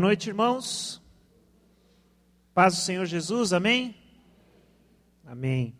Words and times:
Boa 0.00 0.08
noite, 0.08 0.30
irmãos. 0.30 1.02
Paz 2.54 2.74
do 2.74 2.80
Senhor 2.80 3.04
Jesus, 3.04 3.52
amém? 3.52 3.94
Amém. 5.26 5.76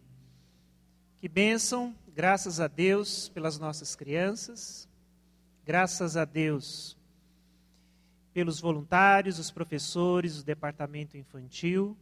Que 1.16 1.26
bênção, 1.26 1.96
graças 2.14 2.60
a 2.60 2.68
Deus 2.68 3.30
pelas 3.30 3.58
nossas 3.58 3.96
crianças, 3.96 4.86
graças 5.64 6.18
a 6.18 6.26
Deus 6.26 6.98
pelos 8.34 8.60
voluntários, 8.60 9.38
os 9.38 9.50
professores, 9.50 10.38
o 10.38 10.44
departamento 10.44 11.16
infantil 11.16 11.96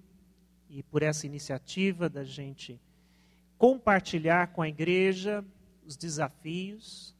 e 0.69 0.82
por 0.82 1.05
essa 1.05 1.25
iniciativa 1.25 2.09
da 2.09 2.25
gente 2.25 2.80
compartilhar 3.57 4.48
com 4.48 4.61
a 4.61 4.69
igreja 4.69 5.45
os 5.87 5.96
desafios. 5.96 7.14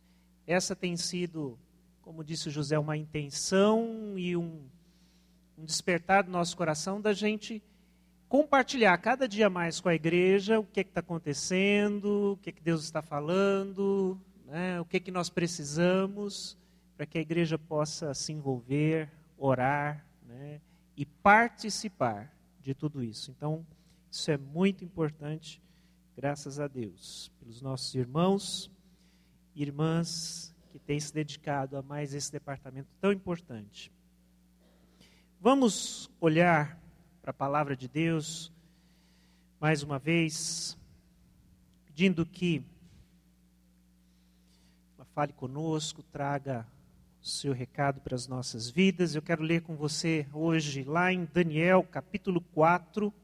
Essa 0.45 0.75
tem 0.75 0.97
sido, 0.97 1.57
como 2.03 2.25
disse 2.25 2.49
o 2.49 2.51
José, 2.51 2.77
uma 2.77 2.97
intenção 2.97 4.15
e 4.17 4.37
um 4.37 4.67
um 5.59 5.65
despertar 5.65 6.23
do 6.23 6.31
nosso 6.31 6.57
coração 6.57 7.01
da 7.01 7.13
gente 7.13 7.61
compartilhar 8.29 8.97
cada 8.99 9.27
dia 9.27 9.51
mais 9.51 9.81
com 9.81 9.89
a 9.89 9.95
igreja 9.95 10.61
o 10.61 10.65
que 10.65 10.81
é 10.81 10.83
está 10.83 11.01
acontecendo, 11.01 12.33
o 12.33 12.37
que, 12.37 12.51
é 12.51 12.53
que 12.53 12.63
Deus 12.63 12.85
está 12.85 13.03
falando, 13.03 14.21
né, 14.47 14.81
o 14.81 14.85
que, 14.85 14.99
é 14.99 15.01
que 15.01 15.11
nós 15.11 15.29
precisamos 15.29 16.57
para 16.97 17.07
que 17.07 17.19
a 17.19 17.21
igreja 17.21 17.59
possa 17.59 18.15
se 18.15 18.33
envolver, 18.33 19.11
orar 19.37 20.05
né, 20.27 20.61
e 20.97 21.05
participar 21.05 22.33
de 22.61 22.75
tudo 22.75 23.03
isso. 23.03 23.31
Então, 23.31 23.67
isso 24.11 24.31
é 24.31 24.37
muito 24.37 24.85
importante, 24.85 25.61
graças 26.17 26.61
a 26.61 26.69
Deus, 26.69 27.33
pelos 27.41 27.61
nossos 27.63 27.95
irmãos 27.95 28.71
e 29.55 29.63
irmãs 29.63 30.55
que 30.71 30.79
têm 30.79 31.01
se 31.01 31.13
dedicado 31.13 31.77
a 31.77 31.83
mais 31.83 32.15
esse 32.15 32.31
departamento 32.31 32.89
tão 33.01 33.13
importante. 33.13 33.91
Vamos 35.41 36.11
olhar 36.21 36.77
para 37.23 37.31
a 37.31 37.35
palavra 37.35 37.77
de 37.77 37.87
Deus 37.87 38.53
mais 39.61 39.85
uma 39.85 39.97
vez, 39.97 40.77
pedindo 41.87 42.27
que 42.27 42.61
ela 44.97 45.07
fale 45.15 45.33
conosco, 45.33 46.03
traga 46.03 46.67
o 47.23 47.27
seu 47.27 47.53
recado 47.53 48.01
para 48.01 48.17
as 48.17 48.27
nossas 48.27 48.69
vidas. 48.69 49.15
Eu 49.15 49.23
quero 49.23 49.45
ler 49.45 49.63
com 49.63 49.77
você 49.77 50.27
hoje, 50.33 50.83
lá 50.83 51.13
em 51.13 51.25
Daniel, 51.33 51.85
capítulo 51.85 52.41
4. 52.41 53.15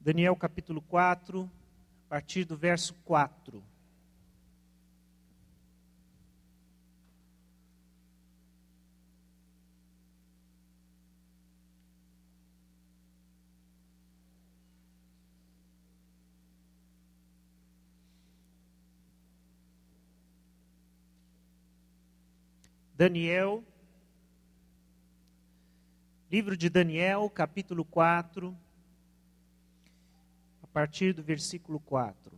Daniel 0.00 0.36
capítulo 0.36 0.80
4, 0.82 1.50
a 2.06 2.08
partir 2.08 2.44
do 2.44 2.56
verso 2.56 2.94
4. 3.04 3.71
Daniel, 22.94 23.64
livro 26.30 26.56
de 26.56 26.68
Daniel, 26.68 27.28
capítulo 27.30 27.84
4, 27.84 28.56
a 30.62 30.66
partir 30.66 31.14
do 31.14 31.22
versículo 31.22 31.80
4. 31.80 32.32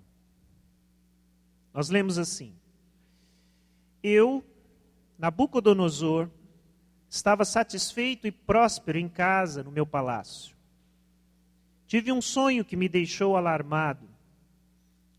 Nós 1.73 1.89
lemos 1.89 2.19
assim: 2.19 2.55
Eu, 4.01 4.45
Nabucodonosor, 5.19 6.31
estava 7.11 7.45
satisfeito 7.45 8.27
e 8.29 8.33
próspero 8.33 8.99
em 8.99 9.09
casa 9.09 9.63
no 9.63 9.73
meu 9.73 9.85
palácio. 9.85 10.57
Tive 11.87 12.13
um 12.13 12.23
sonho 12.23 12.65
que 12.65 12.77
me 12.77 12.89
deixou 12.89 13.37
alarmado. 13.37 14.09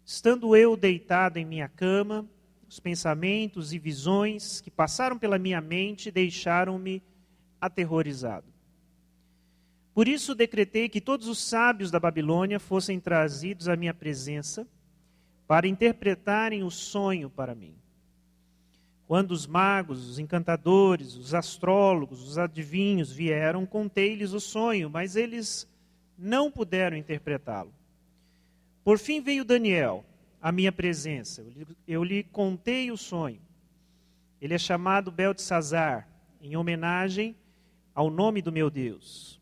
Estando 0.05 0.55
eu 0.55 0.77
deitado 0.77 1.37
em 1.37 1.45
minha 1.45 1.67
cama, 1.67 2.25
os 2.67 2.79
pensamentos 2.79 3.73
e 3.73 3.79
visões 3.79 4.61
que 4.61 4.71
passaram 4.71 5.17
pela 5.17 5.37
minha 5.37 5.61
mente 5.61 6.11
deixaram-me 6.11 7.01
aterrorizado. 7.59 8.45
Por 9.93 10.07
isso 10.07 10.35
decretei 10.35 10.89
que 10.89 10.99
todos 10.99 11.27
os 11.27 11.39
sábios 11.39 11.89
da 11.89 11.99
Babilônia 11.99 12.59
fossem 12.59 12.99
trazidos 12.99 13.69
à 13.69 13.75
minha 13.75 13.93
presença 13.93 14.67
para 15.47 15.67
interpretarem 15.67 16.63
o 16.63 16.71
sonho 16.71 17.29
para 17.29 17.55
mim. 17.55 17.75
Quando 19.07 19.31
os 19.31 19.45
magos, 19.45 20.09
os 20.09 20.19
encantadores, 20.19 21.15
os 21.15 21.33
astrólogos, 21.33 22.21
os 22.27 22.37
adivinhos 22.37 23.11
vieram, 23.11 23.65
contei-lhes 23.65 24.33
o 24.33 24.39
sonho, 24.39 24.89
mas 24.89 25.15
eles 25.15 25.67
não 26.17 26.51
puderam 26.51 26.97
interpretá-lo. 26.97 27.71
Por 28.83 28.97
fim 28.97 29.21
veio 29.21 29.45
Daniel 29.45 30.03
a 30.45 30.51
minha 30.51 30.71
presença. 30.71 31.43
Eu 31.87 32.03
lhe, 32.03 32.21
contei 32.21 32.91
o 32.91 32.97
sonho. 32.97 33.41
Ele 34.39 34.53
é 34.53 34.59
chamado 34.59 35.11
Beltesazar, 35.11 36.07
em 36.39 36.55
homenagem 36.55 37.35
ao 37.95 38.11
nome 38.11 38.43
do 38.43 38.51
meu 38.51 38.69
Deus. 38.69 39.41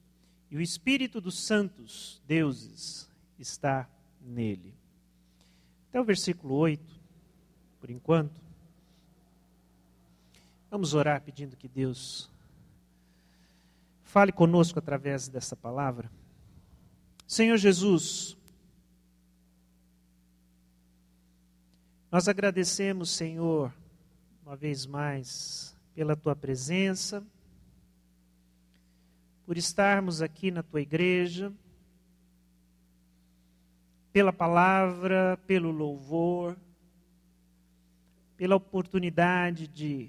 E 0.50 0.56
o 0.56 0.62
espírito 0.62 1.20
dos 1.20 1.38
santos 1.38 2.22
deuses 2.26 3.10
está 3.38 3.86
nele. 4.22 4.74
Até 5.90 6.00
o 6.00 6.06
versículo 6.06 6.56
8, 6.56 6.82
por 7.82 7.90
enquanto. 7.90 8.40
Vamos 10.72 10.94
orar 10.94 11.20
pedindo 11.20 11.58
que 11.58 11.68
Deus 11.68 12.30
fale 14.04 14.32
conosco 14.32 14.80
através 14.80 15.28
dessa 15.28 15.58
palavra. 15.58 16.10
Senhor 17.28 17.58
Jesus, 17.58 18.38
Nós 22.14 22.28
agradecemos, 22.28 23.10
Senhor, 23.10 23.74
uma 24.46 24.56
vez 24.56 24.86
mais, 24.86 25.76
pela 25.96 26.16
tua 26.16 26.36
presença, 26.36 27.26
por 29.48 29.58
estarmos 29.58 30.22
aqui 30.22 30.52
na 30.52 30.62
tua 30.62 30.80
igreja, 30.80 31.52
pela 34.12 34.32
palavra, 34.32 35.40
pelo 35.48 35.72
louvor, 35.72 36.56
pela 38.38 38.58
oportunidade 38.58 39.68
de 39.68 40.08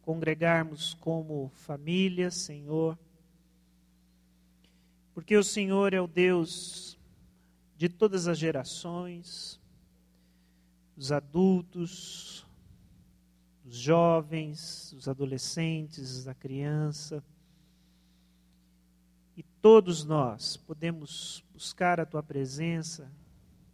congregarmos 0.00 0.94
como 0.94 1.52
família, 1.56 2.30
Senhor. 2.30 2.98
Porque 5.12 5.36
o 5.36 5.44
Senhor 5.44 5.92
é 5.92 6.00
o 6.00 6.06
Deus 6.06 6.96
de 7.76 7.86
todas 7.86 8.26
as 8.26 8.38
gerações, 8.38 9.60
os 10.98 11.12
adultos, 11.12 12.44
os 13.64 13.76
jovens, 13.76 14.92
os 14.94 15.06
adolescentes, 15.06 16.26
a 16.26 16.34
criança. 16.34 17.22
E 19.36 19.44
todos 19.62 20.04
nós 20.04 20.56
podemos 20.56 21.44
buscar 21.52 22.00
a 22.00 22.04
tua 22.04 22.22
presença, 22.22 23.08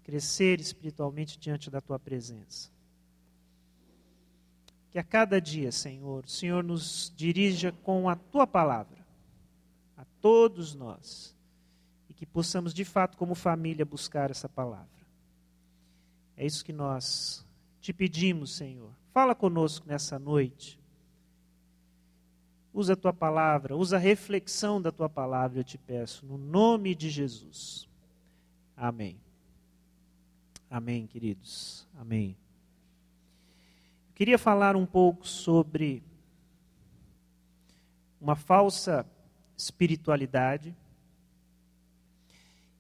crescer 0.03 0.61
espiritualmente 0.61 1.39
diante 1.39 1.71
da 1.71 1.81
tua 1.81 1.99
presença. 1.99 2.71
Que 4.91 4.99
a 4.99 5.03
cada 5.03 5.41
dia, 5.41 5.73
Senhor, 5.73 6.27
o 6.27 6.31
Senhor 6.31 6.63
nos 6.63 7.11
dirija 7.17 7.73
com 7.73 8.07
a 8.07 8.15
tua 8.15 8.47
palavra, 8.47 9.05
a 9.97 10.05
todos 10.21 10.75
nós, 10.75 11.35
e 12.07 12.13
que 12.13 12.27
possamos 12.27 12.75
de 12.75 12.85
fato, 12.85 13.17
como 13.17 13.35
família, 13.35 13.85
buscar 13.87 14.31
essa 14.31 14.49
palavra. 14.49 15.04
É 16.37 16.45
isso 16.45 16.65
que 16.65 16.73
nós 16.73 17.47
te 17.81 17.93
pedimos, 17.93 18.55
Senhor. 18.57 18.91
Fala 19.13 19.35
conosco 19.35 19.87
nessa 19.87 20.19
noite. 20.19 20.81
Usa 22.73 22.95
a 22.95 22.97
tua 22.97 23.13
palavra, 23.13 23.77
usa 23.77 23.97
a 23.97 24.01
reflexão 24.01 24.83
da 24.83 24.91
tua 24.91 25.09
palavra, 25.09 25.61
eu 25.61 25.65
te 25.65 25.79
peço, 25.79 26.27
no 26.27 26.37
nome 26.37 26.95
de 26.95 27.09
Jesus. 27.09 27.89
Amém. 28.77 29.21
Amém, 30.69 31.07
queridos. 31.07 31.87
Amém. 31.97 32.37
Eu 34.09 34.15
queria 34.15 34.39
falar 34.39 34.75
um 34.75 34.85
pouco 34.85 35.25
sobre 35.29 36.03
uma 38.21 38.35
falsa 38.35 39.07
espiritualidade. 39.57 40.75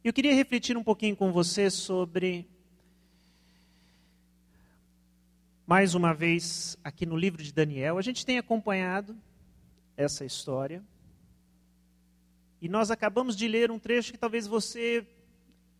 Eu 0.02 0.12
queria 0.12 0.34
refletir 0.34 0.76
um 0.76 0.82
pouquinho 0.82 1.14
com 1.14 1.30
você 1.30 1.70
sobre 1.70 2.48
mais 5.66 5.94
uma 5.94 6.12
vez 6.12 6.76
aqui 6.84 7.06
no 7.06 7.16
livro 7.16 7.42
de 7.42 7.52
Daniel. 7.52 7.96
A 7.96 8.02
gente 8.02 8.24
tem 8.26 8.36
acompanhado 8.38 9.16
essa 9.96 10.24
história. 10.24 10.82
E 12.60 12.68
nós 12.68 12.90
acabamos 12.90 13.34
de 13.34 13.48
ler 13.48 13.70
um 13.70 13.78
trecho 13.78 14.12
que 14.12 14.18
talvez 14.18 14.46
você 14.46 15.06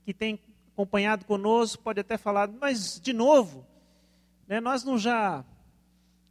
que 0.04 0.14
tem 0.14 0.40
acompanhado 0.72 1.24
conosco 1.24 1.82
pode 1.82 2.00
até 2.00 2.16
falar, 2.16 2.48
mas 2.48 2.98
de 3.00 3.12
novo, 3.12 3.66
né, 4.46 4.60
nós 4.60 4.84
não 4.84 4.98
já 4.98 5.44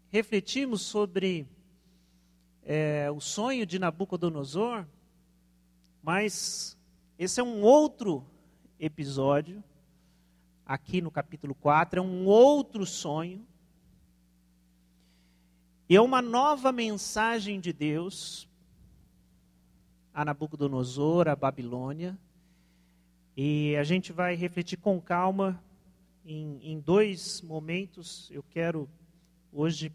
refletimos 0.09 0.81
sobre 0.81 1.47
é, 2.63 3.09
o 3.09 3.19
sonho 3.19 3.65
de 3.65 3.79
Nabucodonosor, 3.79 4.85
mas 6.01 6.77
esse 7.17 7.39
é 7.39 7.43
um 7.43 7.61
outro 7.61 8.25
episódio, 8.79 9.63
aqui 10.65 11.01
no 11.01 11.11
capítulo 11.11 11.53
4, 11.55 11.99
é 11.99 12.01
um 12.01 12.25
outro 12.25 12.85
sonho. 12.85 13.45
E 15.89 15.95
é 15.95 16.01
uma 16.01 16.21
nova 16.21 16.71
mensagem 16.71 17.59
de 17.59 17.73
Deus 17.73 18.47
a 20.13 20.23
Nabucodonosor, 20.23 21.27
a 21.27 21.35
Babilônia. 21.35 22.17
E 23.35 23.75
a 23.75 23.83
gente 23.83 24.13
vai 24.13 24.35
refletir 24.35 24.77
com 24.77 25.01
calma 25.01 25.61
em, 26.23 26.59
em 26.61 26.79
dois 26.79 27.41
momentos. 27.41 28.29
Eu 28.31 28.43
quero 28.43 28.87
hoje 29.51 29.91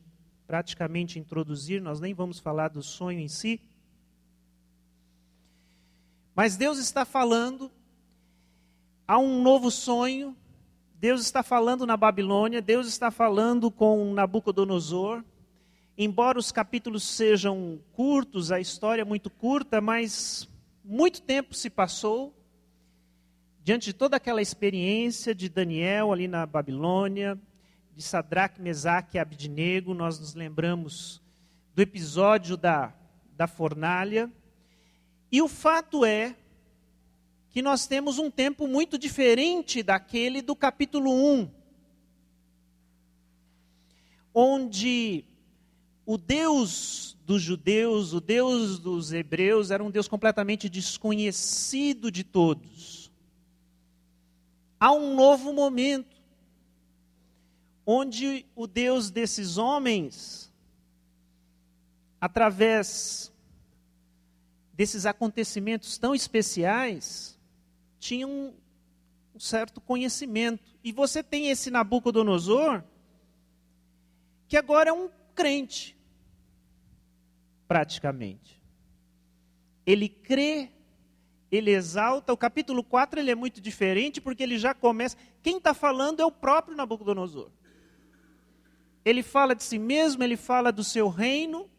praticamente 0.47 1.19
introduzir, 1.19 1.81
nós 1.81 2.01
nem 2.01 2.15
vamos 2.15 2.39
falar 2.41 2.69
do 2.69 2.83
sonho 2.83 3.21
em 3.21 3.29
si. 3.29 3.61
Mas 6.35 6.57
Deus 6.57 6.79
está 6.79 7.05
falando, 7.05 7.71
há 9.07 9.19
um 9.19 9.43
novo 9.43 9.71
sonho, 9.71 10.37
Deus 11.01 11.21
está 11.21 11.45
falando 11.45 11.87
na 11.87 11.97
Babilônia, 11.97 12.61
Deus 12.61 12.89
está 12.89 13.09
falando 13.09 13.71
com 13.71 14.13
Nabucodonosor. 14.13 15.23
Embora 15.97 16.41
os 16.41 16.51
capítulos 16.51 17.05
sejam 17.05 17.79
curtos, 17.93 18.51
a 18.51 18.59
história 18.59 19.03
é 19.03 19.05
muito 19.05 19.31
curta, 19.31 19.81
mas 19.81 20.49
muito 20.85 21.23
tempo 21.23 21.55
se 21.55 21.71
passou 21.71 22.35
diante 23.63 23.85
de 23.85 23.93
toda 23.93 24.17
aquela 24.17 24.43
experiência 24.43 25.33
de 25.33 25.49
Daniel 25.49 26.13
ali 26.13 26.27
na 26.27 26.45
Babilônia, 26.45 27.39
de 27.95 28.03
Sadraque, 28.03 28.61
Mesaque 28.61 29.19
e 29.19 29.21
Abidnego, 29.21 29.95
nós 29.95 30.19
nos 30.19 30.35
lembramos 30.35 31.23
do 31.77 31.83
episódio 31.83 32.57
da, 32.57 32.93
da 33.37 33.47
fornalha. 33.47 34.29
E 35.31 35.41
o 35.41 35.47
fato 35.47 36.05
é 36.05 36.35
que 37.59 37.63
nós 37.63 37.89
temos 37.89 38.21
um 38.21 38.31
tempo 38.31 38.69
muito 38.69 38.97
diferente 38.97 39.83
daquele 39.83 40.41
do 40.41 40.55
capítulo 40.55 41.11
1, 41.13 41.51
onde 44.33 45.25
o 46.07 46.17
Deus 46.17 47.17
dos 47.27 47.43
judeus, 47.43 48.13
o 48.13 48.21
Deus 48.21 48.79
dos 48.79 49.13
hebreus, 49.13 49.73
era 49.73 49.83
um 49.83 49.91
Deus 49.91 50.07
completamente 50.07 50.69
desconhecido 50.69 52.13
de 52.13 52.23
todos. 52.23 53.11
Há 54.79 54.93
um 54.93 55.17
novo 55.17 55.53
momento, 55.53 56.17
onde 57.85 58.47
o 58.55 58.69
Deus 58.69 59.11
desses 59.11 59.59
homens, 59.59 60.49
através 62.21 63.33
desses 64.73 65.05
acontecimentos 65.05 65.99
tão 65.99 66.15
especiais, 66.15 67.37
tinha 67.99 68.27
um, 68.27 68.55
um 69.35 69.41
certo 69.41 69.81
conhecimento. 69.81 70.63
E 70.83 70.93
você 70.93 71.23
tem 71.23 71.51
esse 71.51 71.71
Nabucodonosor, 71.71 72.83
que 74.47 74.57
agora 74.57 74.91
é 74.91 74.93
um 74.93 75.11
crente 75.35 75.99
praticamente. 77.69 78.61
Ele 79.85 80.09
crê, 80.09 80.71
ele 81.53 81.71
exalta. 81.71 82.33
O 82.33 82.37
capítulo 82.37 82.83
4 82.83 83.21
ele 83.21 83.31
é 83.31 83.35
muito 83.35 83.61
diferente 83.61 84.21
porque 84.21 84.43
ele 84.43 84.59
já 84.59 84.75
começa. 84.75 85.17
Quem 85.43 85.59
está 85.59 85.75
falando 85.75 86.21
é 86.21 86.25
o 86.25 86.33
próprio 86.33 86.77
Nabucodonosor. 86.77 87.51
Ele 89.05 89.23
fala 89.23 89.55
de 89.55 89.63
si 89.63 89.79
mesmo, 89.79 90.23
ele 90.23 90.37
fala 90.37 90.73
do 90.73 90.83
seu 90.83 91.09
reino. 91.09 91.71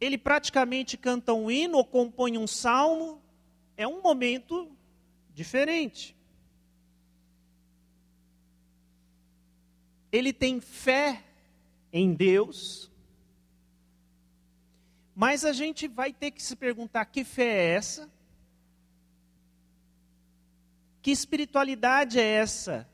Ele 0.00 0.18
praticamente 0.18 0.96
canta 0.96 1.32
um 1.32 1.50
hino 1.50 1.78
ou 1.78 1.84
compõe 1.84 2.38
um 2.38 2.46
salmo. 2.46 3.22
É 3.76 3.86
um 3.86 4.00
momento 4.00 4.70
diferente. 5.34 6.16
Ele 10.12 10.32
tem 10.32 10.60
fé 10.60 11.24
em 11.92 12.14
Deus, 12.14 12.90
mas 15.14 15.44
a 15.44 15.52
gente 15.52 15.88
vai 15.88 16.12
ter 16.12 16.30
que 16.30 16.42
se 16.42 16.54
perguntar: 16.54 17.04
que 17.06 17.24
fé 17.24 17.44
é 17.44 17.74
essa? 17.74 18.10
Que 21.02 21.10
espiritualidade 21.10 22.18
é 22.18 22.22
essa 22.22 22.88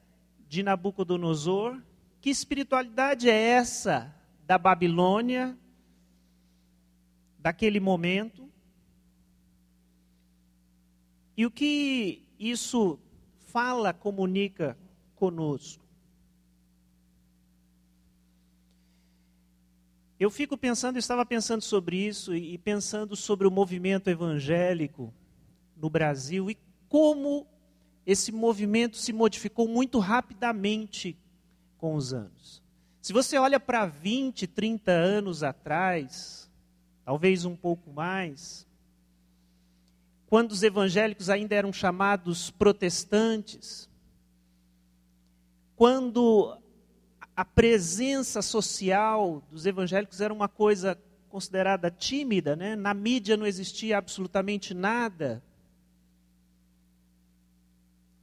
de 0.48 0.62
Nabucodonosor? 0.62 1.80
Que 2.20 2.28
espiritualidade 2.28 3.30
é 3.30 3.34
essa 3.34 4.14
da 4.46 4.58
Babilônia, 4.58 5.56
daquele 7.38 7.78
momento? 7.78 8.49
E 11.40 11.46
o 11.46 11.50
que 11.50 12.22
isso 12.38 12.98
fala, 13.46 13.94
comunica 13.94 14.76
conosco? 15.16 15.82
Eu 20.18 20.30
fico 20.30 20.58
pensando, 20.58 20.98
estava 20.98 21.24
pensando 21.24 21.62
sobre 21.62 21.96
isso 21.96 22.34
e 22.34 22.58
pensando 22.58 23.16
sobre 23.16 23.46
o 23.46 23.50
movimento 23.50 24.10
evangélico 24.10 25.14
no 25.74 25.88
Brasil 25.88 26.50
e 26.50 26.58
como 26.90 27.46
esse 28.04 28.30
movimento 28.30 28.98
se 28.98 29.10
modificou 29.10 29.66
muito 29.66 29.98
rapidamente 29.98 31.16
com 31.78 31.94
os 31.94 32.12
anos. 32.12 32.62
Se 33.00 33.14
você 33.14 33.38
olha 33.38 33.58
para 33.58 33.86
20, 33.86 34.46
30 34.46 34.92
anos 34.92 35.42
atrás, 35.42 36.50
talvez 37.02 37.46
um 37.46 37.56
pouco 37.56 37.90
mais, 37.90 38.68
quando 40.30 40.52
os 40.52 40.62
evangélicos 40.62 41.28
ainda 41.28 41.56
eram 41.56 41.72
chamados 41.72 42.52
protestantes, 42.52 43.90
quando 45.74 46.56
a 47.34 47.44
presença 47.44 48.40
social 48.40 49.42
dos 49.50 49.66
evangélicos 49.66 50.20
era 50.20 50.32
uma 50.32 50.48
coisa 50.48 50.96
considerada 51.28 51.90
tímida, 51.90 52.54
né? 52.54 52.76
na 52.76 52.94
mídia 52.94 53.36
não 53.36 53.44
existia 53.44 53.98
absolutamente 53.98 54.72
nada. 54.72 55.42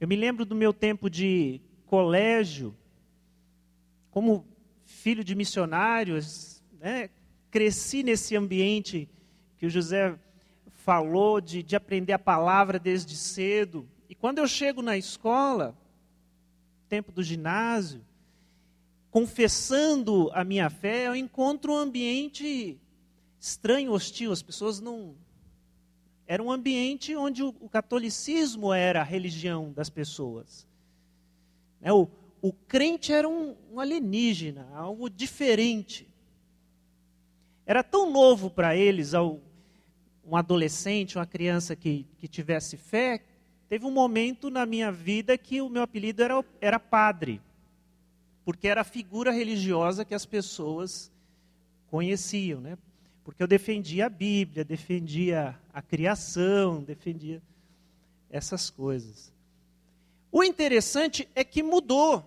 Eu 0.00 0.08
me 0.08 0.16
lembro 0.16 0.46
do 0.46 0.54
meu 0.54 0.72
tempo 0.72 1.10
de 1.10 1.60
colégio, 1.84 2.74
como 4.10 4.46
filho 4.86 5.22
de 5.22 5.34
missionários, 5.34 6.62
né? 6.80 7.10
cresci 7.50 8.02
nesse 8.02 8.34
ambiente 8.34 9.06
que 9.58 9.66
o 9.66 9.70
José 9.70 10.18
falou, 10.88 11.38
de, 11.38 11.62
de 11.62 11.76
aprender 11.76 12.14
a 12.14 12.18
palavra 12.18 12.78
desde 12.78 13.14
cedo. 13.14 13.86
E 14.08 14.14
quando 14.14 14.38
eu 14.38 14.48
chego 14.48 14.80
na 14.80 14.96
escola, 14.96 15.76
tempo 16.88 17.12
do 17.12 17.22
ginásio, 17.22 18.02
confessando 19.10 20.30
a 20.32 20.42
minha 20.42 20.70
fé, 20.70 21.06
eu 21.06 21.14
encontro 21.14 21.74
um 21.74 21.76
ambiente 21.76 22.80
estranho, 23.38 23.92
hostil. 23.92 24.32
As 24.32 24.40
pessoas 24.40 24.80
não. 24.80 25.14
Era 26.26 26.42
um 26.42 26.50
ambiente 26.50 27.14
onde 27.14 27.42
o, 27.42 27.48
o 27.60 27.68
catolicismo 27.68 28.72
era 28.72 29.02
a 29.02 29.04
religião 29.04 29.70
das 29.70 29.90
pessoas. 29.90 30.66
É, 31.82 31.92
o, 31.92 32.08
o 32.40 32.50
crente 32.50 33.12
era 33.12 33.28
um, 33.28 33.54
um 33.70 33.78
alienígena, 33.78 34.66
algo 34.72 35.10
diferente. 35.10 36.08
Era 37.66 37.82
tão 37.82 38.10
novo 38.10 38.48
para 38.48 38.74
eles, 38.74 39.12
ao, 39.12 39.42
um 40.28 40.36
adolescente, 40.36 41.16
uma 41.18 41.26
criança 41.26 41.74
que, 41.74 42.06
que 42.18 42.28
tivesse 42.28 42.76
fé. 42.76 43.22
Teve 43.68 43.86
um 43.86 43.90
momento 43.90 44.50
na 44.50 44.66
minha 44.66 44.92
vida 44.92 45.36
que 45.38 45.60
o 45.60 45.68
meu 45.68 45.82
apelido 45.82 46.22
era, 46.22 46.44
era 46.60 46.78
padre 46.78 47.40
porque 48.48 48.66
era 48.66 48.80
a 48.80 48.84
figura 48.84 49.30
religiosa 49.30 50.06
que 50.06 50.14
as 50.14 50.24
pessoas 50.24 51.12
conheciam, 51.90 52.62
né? 52.62 52.78
Porque 53.22 53.42
eu 53.42 53.46
defendia 53.46 54.06
a 54.06 54.08
Bíblia, 54.08 54.64
defendia 54.64 55.54
a 55.70 55.82
criação, 55.82 56.82
defendia 56.82 57.42
essas 58.30 58.70
coisas. 58.70 59.30
O 60.32 60.42
interessante 60.42 61.28
é 61.34 61.44
que 61.44 61.62
mudou. 61.62 62.24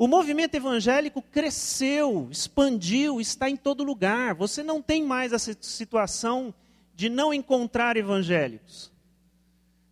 O 0.00 0.08
movimento 0.08 0.54
evangélico 0.54 1.20
cresceu, 1.20 2.26
expandiu, 2.30 3.20
está 3.20 3.50
em 3.50 3.56
todo 3.56 3.84
lugar. 3.84 4.34
Você 4.34 4.62
não 4.62 4.80
tem 4.80 5.04
mais 5.04 5.30
essa 5.30 5.54
situação 5.60 6.54
de 6.94 7.10
não 7.10 7.34
encontrar 7.34 7.98
evangélicos. 7.98 8.90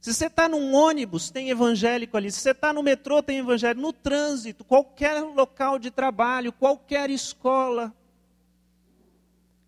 Se 0.01 0.15
você 0.15 0.25
está 0.29 0.49
num 0.49 0.75
ônibus, 0.75 1.29
tem 1.29 1.51
evangélico 1.51 2.17
ali. 2.17 2.33
Se 2.33 2.41
você 2.41 2.53
está 2.53 2.73
no 2.73 2.83
metrô, 2.83 3.23
tem 3.23 3.41
evangélico. 3.41 3.83
No 3.83 3.93
trânsito, 3.93 4.65
qualquer 4.65 5.21
local 5.21 5.79
de 5.79 5.91
trabalho, 5.91 6.55
qualquer 6.55 7.11
escola, 7.11 7.95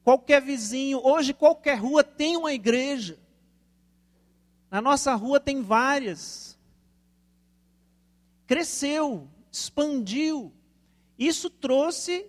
qualquer 0.02 0.40
vizinho. 0.40 1.02
Hoje, 1.04 1.34
qualquer 1.34 1.74
rua 1.74 2.02
tem 2.02 2.38
uma 2.38 2.54
igreja. 2.54 3.18
Na 4.70 4.80
nossa 4.80 5.14
rua 5.14 5.38
tem 5.38 5.60
várias. 5.60 6.58
Cresceu, 8.46 9.28
expandiu. 9.50 10.52
Isso 11.18 11.50
trouxe 11.50 12.26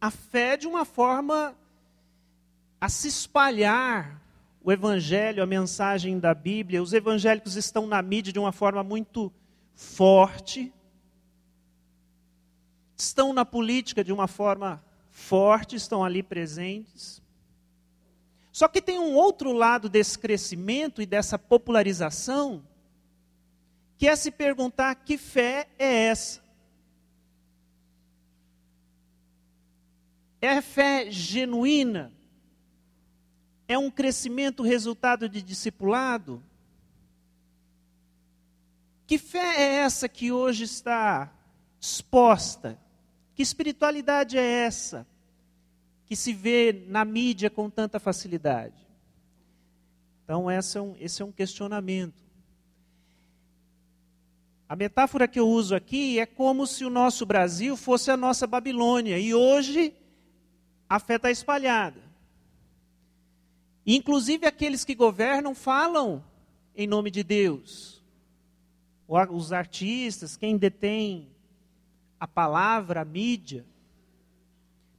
a 0.00 0.10
fé 0.10 0.56
de 0.56 0.66
uma 0.66 0.84
forma 0.84 1.56
a 2.80 2.88
se 2.88 3.08
espalhar 3.08 4.20
o 4.62 4.72
evangelho, 4.72 5.42
a 5.42 5.46
mensagem 5.46 6.18
da 6.18 6.34
Bíblia. 6.34 6.82
Os 6.82 6.92
evangélicos 6.92 7.56
estão 7.56 7.86
na 7.86 8.02
mídia 8.02 8.32
de 8.32 8.38
uma 8.38 8.52
forma 8.52 8.82
muito 8.82 9.32
forte. 9.74 10.72
Estão 12.96 13.32
na 13.32 13.44
política 13.44 14.02
de 14.02 14.12
uma 14.12 14.26
forma 14.26 14.82
forte, 15.10 15.76
estão 15.76 16.04
ali 16.04 16.22
presentes. 16.22 17.22
Só 18.52 18.68
que 18.68 18.80
tem 18.80 18.98
um 18.98 19.14
outro 19.14 19.52
lado 19.52 19.88
desse 19.88 20.18
crescimento 20.18 21.00
e 21.00 21.06
dessa 21.06 21.38
popularização, 21.38 22.62
que 23.98 24.08
é 24.08 24.16
se 24.16 24.30
perguntar 24.30 24.94
que 24.94 25.16
fé 25.16 25.68
é 25.78 26.06
essa? 26.06 26.45
É 30.40 30.60
fé 30.60 31.10
genuína? 31.10 32.12
É 33.68 33.76
um 33.76 33.90
crescimento 33.90 34.62
resultado 34.62 35.28
de 35.28 35.42
discipulado? 35.42 36.42
Que 39.06 39.18
fé 39.18 39.56
é 39.56 39.74
essa 39.76 40.08
que 40.08 40.32
hoje 40.32 40.64
está 40.64 41.32
exposta? 41.80 42.78
Que 43.34 43.42
espiritualidade 43.42 44.36
é 44.36 44.42
essa 44.42 45.06
que 46.06 46.16
se 46.16 46.32
vê 46.32 46.84
na 46.88 47.04
mídia 47.04 47.50
com 47.50 47.68
tanta 47.68 47.98
facilidade? 47.98 48.86
Então, 50.24 50.50
esse 50.50 50.76
é 50.76 50.80
um, 50.80 50.96
esse 50.98 51.22
é 51.22 51.24
um 51.24 51.30
questionamento. 51.30 52.24
A 54.68 54.74
metáfora 54.74 55.28
que 55.28 55.38
eu 55.38 55.48
uso 55.48 55.74
aqui 55.74 56.18
é 56.18 56.26
como 56.26 56.66
se 56.66 56.84
o 56.84 56.90
nosso 56.90 57.24
Brasil 57.24 57.76
fosse 57.76 58.10
a 58.10 58.16
nossa 58.16 58.44
Babilônia 58.44 59.16
e 59.18 59.32
hoje 59.32 59.94
a 60.88 60.98
fé 60.98 61.16
está 61.16 61.30
espalhada. 61.30 62.00
Inclusive 63.86 64.46
aqueles 64.46 64.84
que 64.84 64.94
governam 64.94 65.54
falam 65.54 66.24
em 66.74 66.86
nome 66.86 67.10
de 67.10 67.22
Deus. 67.22 68.02
Os 69.30 69.52
artistas, 69.52 70.36
quem 70.36 70.56
detém 70.56 71.28
a 72.18 72.26
palavra, 72.26 73.02
a 73.02 73.04
mídia. 73.04 73.64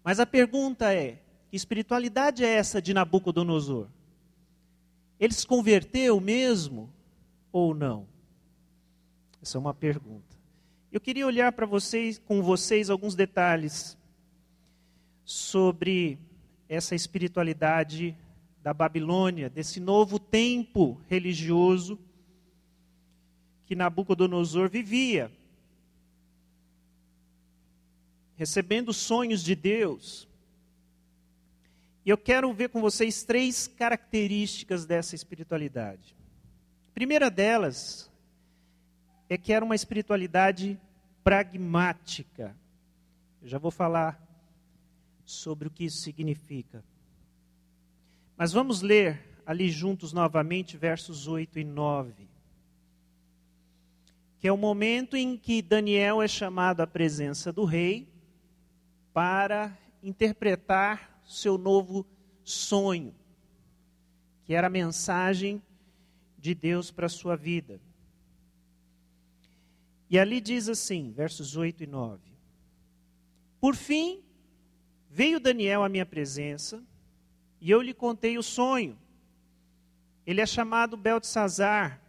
Mas 0.03 0.19
a 0.19 0.25
pergunta 0.25 0.93
é: 0.93 1.19
que 1.49 1.57
espiritualidade 1.57 2.43
é 2.43 2.47
essa 2.47 2.81
de 2.81 2.93
Nabucodonosor? 2.93 3.87
Ele 5.19 5.33
se 5.33 5.45
converteu 5.45 6.21
mesmo 6.21 6.89
ou 7.51 7.73
não? 7.73 8.07
Essa 9.41 9.57
é 9.57 9.59
uma 9.59 9.73
pergunta. 9.73 10.37
Eu 10.91 11.01
queria 11.01 11.27
olhar 11.27 11.51
para 11.51 11.65
vocês, 11.65 12.17
com 12.17 12.41
vocês, 12.41 12.89
alguns 12.89 13.15
detalhes 13.15 13.96
sobre 15.27 16.17
essa 16.69 16.95
espiritualidade 16.95 18.15
da 18.63 18.73
Babilônia, 18.73 19.49
desse 19.49 19.77
novo 19.77 20.17
tempo 20.17 21.01
religioso 21.09 21.99
que 23.65 23.75
Nabucodonosor 23.75 24.69
vivia, 24.69 25.29
recebendo 28.37 28.93
sonhos 28.93 29.43
de 29.43 29.53
Deus. 29.53 30.29
E 32.05 32.09
eu 32.09 32.17
quero 32.17 32.53
ver 32.53 32.69
com 32.69 32.79
vocês 32.79 33.23
três 33.23 33.67
características 33.67 34.85
dessa 34.85 35.13
espiritualidade. 35.13 36.15
A 36.87 36.93
primeira 36.93 37.29
delas 37.29 38.09
é 39.27 39.37
que 39.37 39.51
era 39.51 39.65
uma 39.65 39.75
espiritualidade 39.75 40.79
pragmática. 41.21 42.55
Eu 43.41 43.49
já 43.49 43.57
vou 43.57 43.71
falar 43.71 44.25
sobre 45.27 45.67
o 45.67 45.71
que 45.71 45.83
isso 45.83 45.97
significa. 45.97 46.81
Mas 48.37 48.53
vamos 48.53 48.81
ler 48.81 49.21
ali 49.45 49.69
juntos 49.69 50.13
novamente 50.13 50.77
versos 50.77 51.27
8 51.27 51.59
e 51.59 51.63
9. 51.65 52.27
Que 54.39 54.47
é 54.47 54.51
o 54.51 54.57
momento 54.57 55.17
em 55.17 55.35
que 55.35 55.61
Daniel 55.61 56.21
é 56.21 56.27
chamado 56.27 56.79
à 56.79 56.87
presença 56.87 57.51
do 57.51 57.65
rei 57.65 58.07
para 59.13 59.77
interpretar 60.01 61.21
seu 61.25 61.57
novo 61.57 62.05
sonho, 62.43 63.13
que 64.45 64.53
era 64.53 64.67
a 64.67 64.69
mensagem 64.69 65.61
de 66.37 66.55
Deus 66.55 66.89
para 66.89 67.07
a 67.07 67.09
sua 67.09 67.35
vida. 67.35 67.81
E 70.09 70.17
ali 70.17 70.39
diz 70.39 70.69
assim, 70.69 71.11
versos 71.11 71.57
8 71.57 71.83
e 71.83 71.87
9: 71.87 72.21
Por 73.59 73.75
fim, 73.75 74.23
veio 75.17 75.39
Daniel 75.39 75.83
à 75.83 75.89
minha 75.89 76.05
presença 76.05 76.79
e 77.59 77.71
eu 77.71 77.81
lhe 77.81 77.91
contei 77.91 78.37
o 78.37 78.43
sonho. 78.43 78.95
Ele 80.27 80.39
é 80.39 80.45
chamado 80.45 80.95
Beltesazar, 80.95 81.99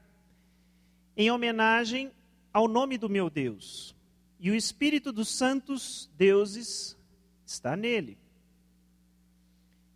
em 1.17 1.31
homenagem 1.31 2.13
ao 2.53 2.69
nome 2.69 2.99
do 2.99 3.09
meu 3.09 3.31
Deus. 3.31 3.97
E 4.39 4.51
o 4.51 4.55
espírito 4.55 5.11
dos 5.11 5.31
santos 5.31 6.11
deuses 6.19 6.99
está 7.47 7.75
nele. 7.75 8.19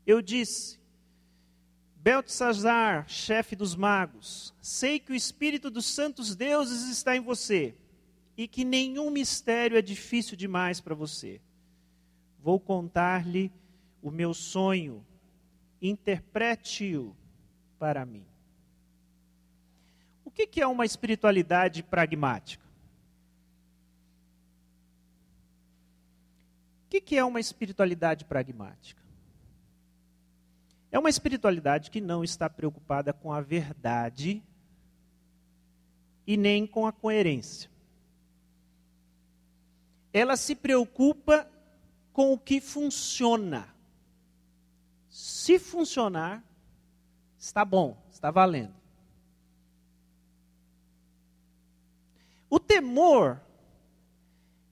Eu 0.07 0.23
disse: 0.23 0.81
Beltesazar, 1.97 3.07
chefe 3.11 3.55
dos 3.55 3.77
magos, 3.77 4.55
sei 4.59 4.99
que 4.99 5.13
o 5.13 5.15
espírito 5.15 5.71
dos 5.71 5.85
santos 5.85 6.35
deuses 6.35 6.89
está 6.89 7.15
em 7.15 7.21
você 7.21 7.75
e 8.39 8.49
que 8.49 8.65
nenhum 8.65 9.11
mistério 9.11 9.77
é 9.77 9.83
difícil 9.83 10.35
demais 10.35 10.81
para 10.81 10.95
você. 10.95 11.43
Vou 12.43 12.59
contar-lhe 12.59 13.53
o 14.03 14.11
meu 14.11 14.35
sonho 14.35 15.07
interprete-o 15.81 17.17
para 17.79 18.05
mim. 18.05 18.27
O 20.25 20.31
que, 20.31 20.61
é 20.61 20.67
uma 20.67 20.85
espiritualidade 20.85 21.83
pragmática? 21.83 22.65
O 26.87 26.89
que 26.89 27.17
é 27.17 27.25
uma 27.25 27.39
espiritualidade 27.39 28.25
pragmática? 28.25 29.01
É 30.91 30.99
uma 30.99 31.11
espiritualidade 31.11 31.91
que 31.91 32.01
não 32.01 32.25
está 32.25 32.51
preocupada 32.51 33.13
com 33.13 33.33
a 33.33 33.41
verdade 33.41 34.43
e 36.27 36.37
nem 36.37 36.67
com 36.67 36.87
a 36.87 36.93
coerência. 36.93 37.71
Ela 40.13 40.37
se 40.37 40.55
preocupa 40.55 41.49
com 42.13 42.33
o 42.33 42.39
que 42.39 42.61
funciona. 42.61 43.69
Se 45.09 45.59
funcionar, 45.59 46.43
está 47.39 47.65
bom, 47.65 47.97
está 48.11 48.31
valendo. 48.31 48.75
O 52.49 52.61
temor 52.61 53.41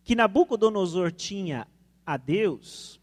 que 0.04 0.14
Nabucodonosor 0.14 1.12
tinha 1.12 1.66
a 2.04 2.16
Deus 2.16 3.00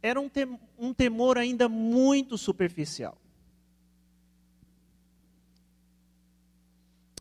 era 0.00 0.20
um, 0.20 0.28
tem, 0.28 0.58
um 0.78 0.92
temor 0.92 1.38
ainda 1.38 1.68
muito 1.68 2.36
superficial. 2.36 3.16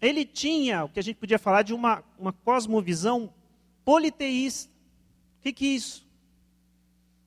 Ele 0.02 0.26
tinha 0.26 0.84
o 0.84 0.90
que 0.90 1.00
a 1.00 1.04
gente 1.04 1.16
podia 1.16 1.40
falar 1.40 1.62
de 1.62 1.74
uma, 1.74 2.04
uma 2.20 2.34
cosmovisão 2.34 3.34
politeísta. 3.86 4.70
O 5.40 5.44
que, 5.44 5.54
que 5.54 5.66
é 5.66 5.70
isso? 5.70 6.03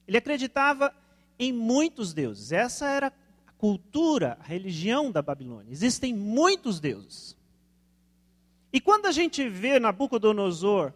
Ele 0.07 0.17
acreditava 0.17 0.95
em 1.39 1.53
muitos 1.53 2.13
deuses. 2.13 2.53
Essa 2.53 2.89
era 2.89 3.13
a 3.47 3.53
cultura, 3.53 4.39
a 4.41 4.45
religião 4.45 5.11
da 5.11 5.21
Babilônia. 5.21 5.73
Existem 5.73 6.15
muitos 6.15 6.81
deuses. 6.81 7.37
E 8.73 8.81
quando 8.81 9.07
a 9.07 9.13
gente 9.13 9.49
vê 9.49 9.79
Nabucodonosor 9.79 10.93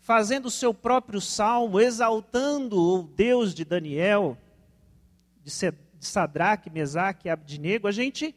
fazendo 0.00 0.46
o 0.46 0.50
seu 0.50 0.74
próprio 0.74 1.20
salmo, 1.20 1.80
exaltando 1.80 2.80
o 2.80 3.02
Deus 3.04 3.54
de 3.54 3.64
Daniel, 3.64 4.36
de 5.44 5.50
Sadraque, 6.00 6.70
Mesaque 6.70 7.28
e 7.28 7.30
Abdinego, 7.30 7.86
a 7.86 7.92
gente 7.92 8.34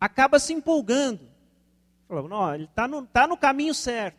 acaba 0.00 0.38
se 0.38 0.52
empolgando. 0.52 1.28
Falando, 2.06 2.28
não, 2.28 2.54
ele 2.54 2.64
está 2.64 2.86
no, 2.86 3.04
tá 3.06 3.26
no 3.26 3.36
caminho 3.36 3.74
certo. 3.74 4.16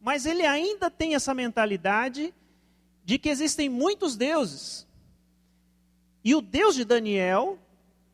Mas 0.00 0.26
ele 0.26 0.44
ainda 0.44 0.90
tem 0.90 1.14
essa 1.14 1.34
mentalidade 1.34 2.32
de 3.04 3.18
que 3.18 3.28
existem 3.28 3.68
muitos 3.68 4.16
deuses. 4.16 4.86
E 6.24 6.34
o 6.34 6.40
Deus 6.40 6.74
de 6.74 6.84
Daniel, 6.84 7.58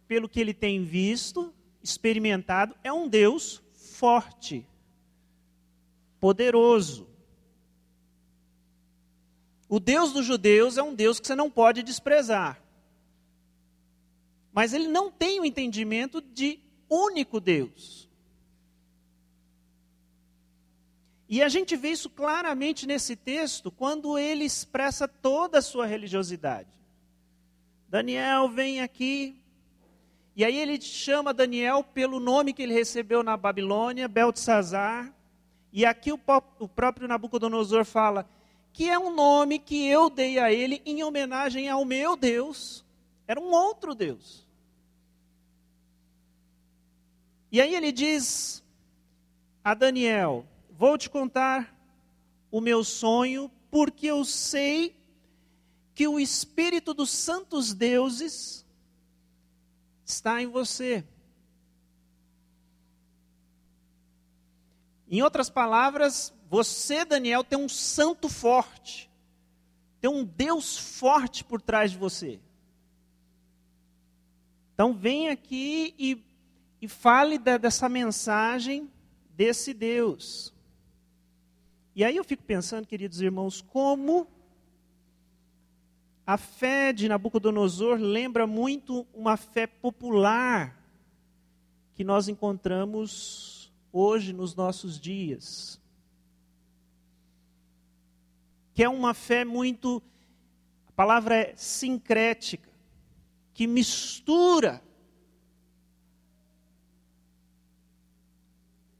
pelo 0.08 0.28
que 0.28 0.40
ele 0.40 0.52
tem 0.52 0.84
visto, 0.84 1.54
experimentado, 1.82 2.74
é 2.82 2.92
um 2.92 3.08
Deus 3.08 3.62
forte, 3.72 4.66
poderoso. 6.18 7.08
O 9.68 9.78
Deus 9.78 10.12
dos 10.12 10.26
judeus 10.26 10.76
é 10.76 10.82
um 10.82 10.94
Deus 10.94 11.20
que 11.20 11.26
você 11.28 11.36
não 11.36 11.48
pode 11.48 11.84
desprezar. 11.84 12.60
Mas 14.52 14.72
ele 14.72 14.88
não 14.88 15.12
tem 15.12 15.38
o 15.38 15.44
entendimento 15.44 16.20
de 16.20 16.58
único 16.88 17.38
Deus. 17.38 18.09
E 21.30 21.40
a 21.44 21.48
gente 21.48 21.76
vê 21.76 21.90
isso 21.90 22.10
claramente 22.10 22.88
nesse 22.88 23.14
texto, 23.14 23.70
quando 23.70 24.18
ele 24.18 24.44
expressa 24.44 25.06
toda 25.06 25.60
a 25.60 25.62
sua 25.62 25.86
religiosidade. 25.86 26.68
Daniel 27.88 28.48
vem 28.48 28.80
aqui, 28.80 29.40
e 30.34 30.44
aí 30.44 30.58
ele 30.58 30.80
chama 30.80 31.32
Daniel 31.32 31.84
pelo 31.84 32.18
nome 32.18 32.52
que 32.52 32.64
ele 32.64 32.74
recebeu 32.74 33.22
na 33.22 33.36
Babilônia, 33.36 34.08
Beltesazar. 34.08 35.14
E 35.72 35.86
aqui 35.86 36.12
o, 36.12 36.18
o 36.58 36.68
próprio 36.68 37.06
Nabucodonosor 37.06 37.84
fala 37.84 38.28
que 38.72 38.88
é 38.88 38.98
um 38.98 39.14
nome 39.14 39.60
que 39.60 39.86
eu 39.86 40.10
dei 40.10 40.36
a 40.40 40.52
ele 40.52 40.82
em 40.84 41.04
homenagem 41.04 41.68
ao 41.68 41.84
meu 41.84 42.16
Deus. 42.16 42.84
Era 43.28 43.40
um 43.40 43.52
outro 43.52 43.94
Deus. 43.94 44.44
E 47.52 47.60
aí 47.60 47.72
ele 47.72 47.92
diz 47.92 48.64
a 49.62 49.74
Daniel: 49.74 50.44
Vou 50.80 50.96
te 50.96 51.10
contar 51.10 51.76
o 52.50 52.58
meu 52.58 52.82
sonho, 52.82 53.50
porque 53.70 54.06
eu 54.06 54.24
sei 54.24 54.98
que 55.94 56.08
o 56.08 56.18
Espírito 56.18 56.94
dos 56.94 57.10
santos 57.10 57.74
deuses 57.74 58.64
está 60.02 60.40
em 60.40 60.46
você. 60.46 61.04
Em 65.06 65.20
outras 65.20 65.50
palavras, 65.50 66.32
você, 66.48 67.04
Daniel, 67.04 67.44
tem 67.44 67.58
um 67.58 67.68
santo 67.68 68.26
forte, 68.26 69.10
tem 70.00 70.08
um 70.08 70.24
Deus 70.24 70.78
forte 70.78 71.44
por 71.44 71.60
trás 71.60 71.90
de 71.90 71.98
você. 71.98 72.40
Então, 74.72 74.94
vem 74.94 75.28
aqui 75.28 75.94
e, 75.98 76.24
e 76.80 76.88
fale 76.88 77.36
da, 77.36 77.58
dessa 77.58 77.86
mensagem 77.86 78.90
desse 79.36 79.74
Deus. 79.74 80.58
E 82.00 82.04
aí 82.04 82.16
eu 82.16 82.24
fico 82.24 82.42
pensando, 82.42 82.86
queridos 82.86 83.20
irmãos, 83.20 83.60
como 83.60 84.26
a 86.26 86.38
fé 86.38 86.94
de 86.94 87.06
Nabucodonosor 87.06 87.98
lembra 87.98 88.46
muito 88.46 89.06
uma 89.12 89.36
fé 89.36 89.66
popular 89.66 90.82
que 91.92 92.02
nós 92.02 92.26
encontramos 92.26 93.70
hoje 93.92 94.32
nos 94.32 94.54
nossos 94.54 94.98
dias. 94.98 95.78
Que 98.72 98.82
é 98.82 98.88
uma 98.88 99.12
fé 99.12 99.44
muito, 99.44 100.02
a 100.88 100.92
palavra 100.92 101.36
é 101.36 101.54
sincrética, 101.54 102.70
que 103.52 103.66
mistura. 103.66 104.82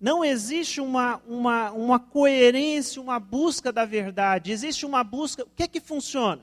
Não 0.00 0.24
existe 0.24 0.80
uma, 0.80 1.16
uma, 1.26 1.70
uma 1.72 2.00
coerência, 2.00 3.02
uma 3.02 3.20
busca 3.20 3.70
da 3.70 3.84
verdade, 3.84 4.50
existe 4.50 4.86
uma 4.86 5.04
busca. 5.04 5.42
O 5.44 5.50
que 5.54 5.64
é 5.64 5.68
que 5.68 5.80
funciona? 5.80 6.42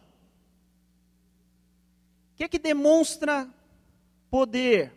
que 2.37 2.43
é 2.43 2.47
que 2.47 2.59
demonstra 2.59 3.49
poder? 4.29 4.93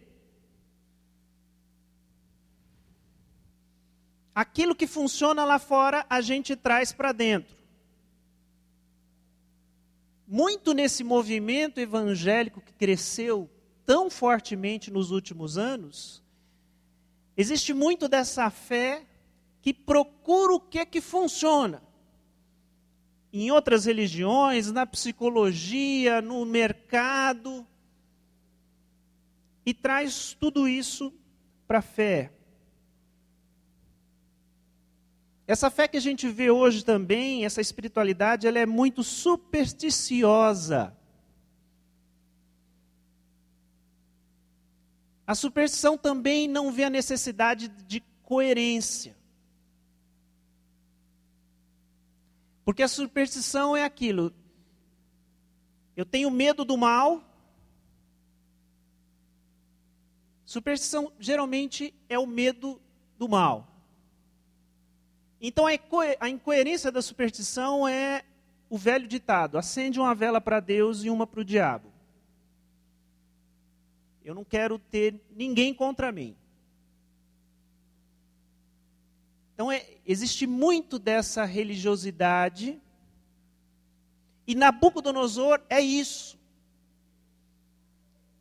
Aquilo 4.35 4.76
que 4.76 4.87
funciona 4.87 5.45
lá 5.45 5.59
fora, 5.59 6.05
a 6.09 6.21
gente 6.21 6.55
traz 6.55 6.93
para 6.93 7.12
dentro. 7.12 7.57
Muito 10.29 10.75
nesse 10.75 11.02
movimento 11.02 11.81
evangélico 11.81 12.61
que 12.61 12.75
cresceu 12.75 13.50
tão 13.87 14.11
fortemente 14.11 14.90
nos 14.90 15.11
últimos 15.11 15.57
anos, 15.57 16.20
existe 17.41 17.73
muito 17.73 18.09
dessa 18.09 18.51
fé 18.51 19.07
que 19.63 19.73
procura 19.73 20.55
o 20.55 20.61
que 20.61 20.79
é 20.79 20.85
que 20.85 21.01
funciona 21.01 21.83
em 23.33 23.51
outras 23.51 23.85
religiões, 23.85 24.73
na 24.73 24.85
psicologia, 24.85 26.21
no 26.21 26.45
mercado, 26.45 27.67
e 29.65 29.73
traz 29.73 30.37
tudo 30.39 30.67
isso 30.67 31.13
para 31.67 31.79
a 31.79 31.83
fé. 31.83 32.33
Essa 35.47 35.71
fé 35.71 35.87
que 35.89 35.97
a 35.97 36.00
gente 36.00 36.29
vê 36.29 36.50
hoje 36.50 36.85
também, 36.85 37.45
essa 37.45 37.61
espiritualidade, 37.61 38.47
ela 38.47 38.59
é 38.59 38.67
muito 38.67 39.03
supersticiosa. 39.03 40.97
A 45.30 45.34
superstição 45.36 45.97
também 45.97 46.49
não 46.49 46.73
vê 46.73 46.82
a 46.82 46.90
necessidade 46.90 47.69
de 47.69 48.00
coerência. 48.21 49.16
Porque 52.64 52.82
a 52.82 52.88
superstição 52.88 53.76
é 53.76 53.84
aquilo. 53.84 54.34
Eu 55.97 56.04
tenho 56.04 56.32
medo 56.32 56.64
do 56.64 56.76
mal. 56.76 57.23
Superstição 60.45 61.12
geralmente 61.21 61.95
é 62.08 62.19
o 62.19 62.26
medo 62.26 62.82
do 63.16 63.28
mal. 63.28 63.69
Então 65.40 65.64
a 65.64 66.28
incoerência 66.28 66.90
da 66.90 67.00
superstição 67.00 67.86
é 67.86 68.25
o 68.69 68.76
velho 68.76 69.06
ditado: 69.06 69.58
acende 69.58 70.00
uma 70.00 70.12
vela 70.12 70.40
para 70.40 70.58
Deus 70.58 71.04
e 71.04 71.08
uma 71.08 71.25
para 71.25 71.43
o 71.43 71.45
diabo. 71.45 71.90
Eu 74.25 74.35
não 74.35 74.45
quero 74.45 74.78
ter 74.78 75.21
ninguém 75.35 75.73
contra 75.73 76.13
mim. 76.13 76.37
Então, 79.54 79.71
é, 79.71 79.87
existe 80.06 80.47
muito 80.47 80.99
dessa 80.99 81.45
religiosidade. 81.45 82.80
E 84.47 84.54
Nabucodonosor 84.54 85.61
é 85.69 85.80
isso. 85.80 86.39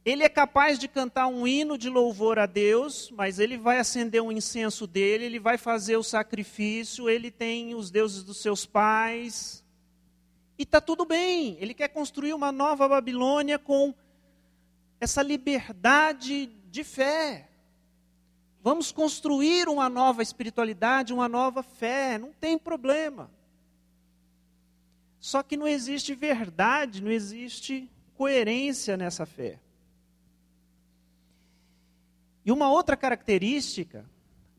Ele 0.05 0.23
é 0.23 0.29
capaz 0.29 0.79
de 0.79 0.87
cantar 0.87 1.27
um 1.27 1.45
hino 1.45 1.77
de 1.77 1.89
louvor 1.89 2.39
a 2.39 2.45
Deus, 2.45 3.11
mas 3.11 3.37
ele 3.37 3.57
vai 3.57 3.79
acender 3.79 4.21
um 4.21 4.31
incenso 4.31 4.87
dele, 4.87 5.25
ele 5.25 5.39
vai 5.39 5.57
fazer 5.57 5.97
o 5.97 6.03
sacrifício, 6.03 7.09
ele 7.09 7.29
tem 7.29 7.75
os 7.75 7.91
deuses 7.91 8.23
dos 8.23 8.41
seus 8.41 8.65
pais. 8.65 9.63
E 10.57 10.63
está 10.63 10.81
tudo 10.81 11.05
bem. 11.05 11.57
Ele 11.59 11.73
quer 11.73 11.89
construir 11.89 12.33
uma 12.33 12.51
nova 12.51 12.87
Babilônia 12.87 13.59
com 13.59 13.93
essa 14.99 15.21
liberdade 15.21 16.47
de 16.69 16.83
fé. 16.83 17.49
Vamos 18.61 18.91
construir 18.91 19.69
uma 19.69 19.87
nova 19.87 20.21
espiritualidade, 20.21 21.13
uma 21.13 21.29
nova 21.29 21.63
fé, 21.63 22.17
não 22.17 22.33
tem 22.33 22.57
problema. 22.57 23.31
Só 25.19 25.41
que 25.41 25.57
não 25.57 25.67
existe 25.67 26.13
verdade, 26.13 27.01
não 27.01 27.11
existe 27.11 27.89
coerência 28.15 28.97
nessa 28.97 29.25
fé. 29.25 29.59
E 32.45 32.51
uma 32.51 32.69
outra 32.69 32.97
característica 32.97 34.05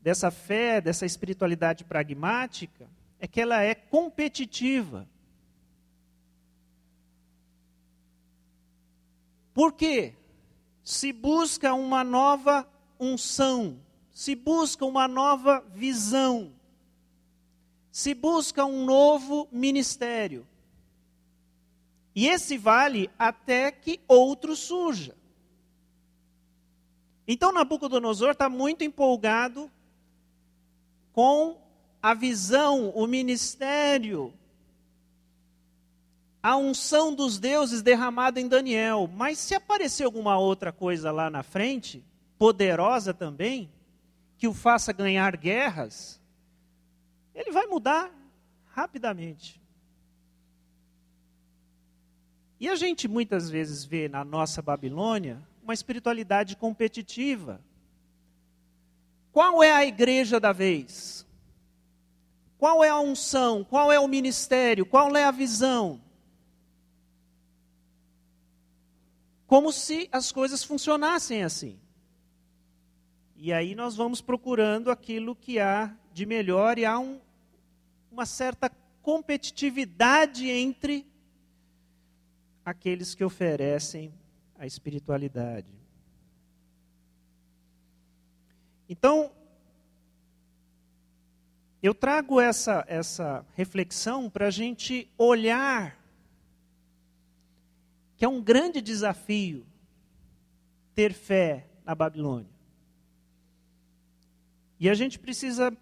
dessa 0.01 0.31
fé, 0.31 0.81
dessa 0.81 1.05
espiritualidade 1.05 1.83
pragmática, 1.83 2.87
é 3.19 3.27
que 3.27 3.39
ela 3.39 3.61
é 3.61 3.75
competitiva. 3.75 5.07
Por 9.53 9.73
quê? 9.73 10.15
Se 10.91 11.13
busca 11.13 11.73
uma 11.73 12.03
nova 12.03 12.67
unção, 12.99 13.79
se 14.11 14.35
busca 14.35 14.85
uma 14.85 15.07
nova 15.07 15.63
visão, 15.73 16.51
se 17.89 18.13
busca 18.13 18.65
um 18.65 18.83
novo 18.83 19.47
ministério. 19.53 20.45
E 22.13 22.27
esse 22.27 22.57
vale 22.57 23.09
até 23.17 23.71
que 23.71 24.01
outro 24.05 24.53
surja. 24.53 25.15
Então 27.25 27.53
Nabucodonosor 27.53 28.31
está 28.31 28.49
muito 28.49 28.83
empolgado 28.83 29.71
com 31.13 31.57
a 32.03 32.13
visão, 32.13 32.89
o 32.89 33.07
ministério, 33.07 34.33
a 36.43 36.57
unção 36.57 37.13
dos 37.13 37.37
deuses 37.37 37.81
derramada 37.81 38.39
em 38.39 38.47
Daniel. 38.47 39.09
Mas 39.13 39.37
se 39.37 39.53
aparecer 39.53 40.03
alguma 40.03 40.37
outra 40.37 40.71
coisa 40.71 41.11
lá 41.11 41.29
na 41.29 41.43
frente, 41.43 42.03
poderosa 42.37 43.13
também, 43.13 43.71
que 44.37 44.47
o 44.47 44.53
faça 44.53 44.91
ganhar 44.91 45.37
guerras, 45.37 46.19
ele 47.35 47.51
vai 47.51 47.67
mudar 47.67 48.11
rapidamente. 48.65 49.61
E 52.59 52.67
a 52.69 52.75
gente 52.75 53.07
muitas 53.07 53.49
vezes 53.49 53.85
vê 53.85 54.07
na 54.07 54.23
nossa 54.23 54.61
Babilônia 54.61 55.41
uma 55.63 55.73
espiritualidade 55.73 56.55
competitiva. 56.55 57.61
Qual 59.31 59.63
é 59.63 59.71
a 59.71 59.85
igreja 59.85 60.39
da 60.39 60.51
vez? 60.51 61.25
Qual 62.57 62.83
é 62.83 62.89
a 62.89 62.99
unção? 62.99 63.63
Qual 63.63 63.91
é 63.91 63.99
o 63.99 64.07
ministério? 64.07 64.85
Qual 64.85 65.15
é 65.15 65.23
a 65.23 65.31
visão? 65.31 66.01
Como 69.51 69.69
se 69.73 70.07
as 70.13 70.31
coisas 70.31 70.63
funcionassem 70.63 71.43
assim. 71.43 71.77
E 73.35 73.51
aí 73.51 73.75
nós 73.75 73.97
vamos 73.97 74.21
procurando 74.21 74.89
aquilo 74.89 75.35
que 75.35 75.59
há 75.59 75.93
de 76.13 76.25
melhor 76.25 76.77
e 76.77 76.85
há 76.85 76.97
um, 76.97 77.19
uma 78.09 78.25
certa 78.25 78.71
competitividade 79.01 80.49
entre 80.49 81.05
aqueles 82.63 83.13
que 83.13 83.25
oferecem 83.25 84.13
a 84.57 84.65
espiritualidade. 84.65 85.73
Então, 88.87 89.33
eu 91.83 91.93
trago 91.93 92.39
essa, 92.39 92.85
essa 92.87 93.45
reflexão 93.53 94.29
para 94.29 94.47
a 94.47 94.49
gente 94.49 95.09
olhar 95.17 96.00
que 98.21 98.25
é 98.25 98.29
um 98.29 98.39
grande 98.39 98.81
desafio 98.81 99.65
ter 100.93 101.11
fé 101.11 101.65
na 101.83 101.95
Babilônia. 101.95 102.51
E 104.79 104.87
a 104.87 104.93
gente 104.93 105.17
precisa 105.17 105.75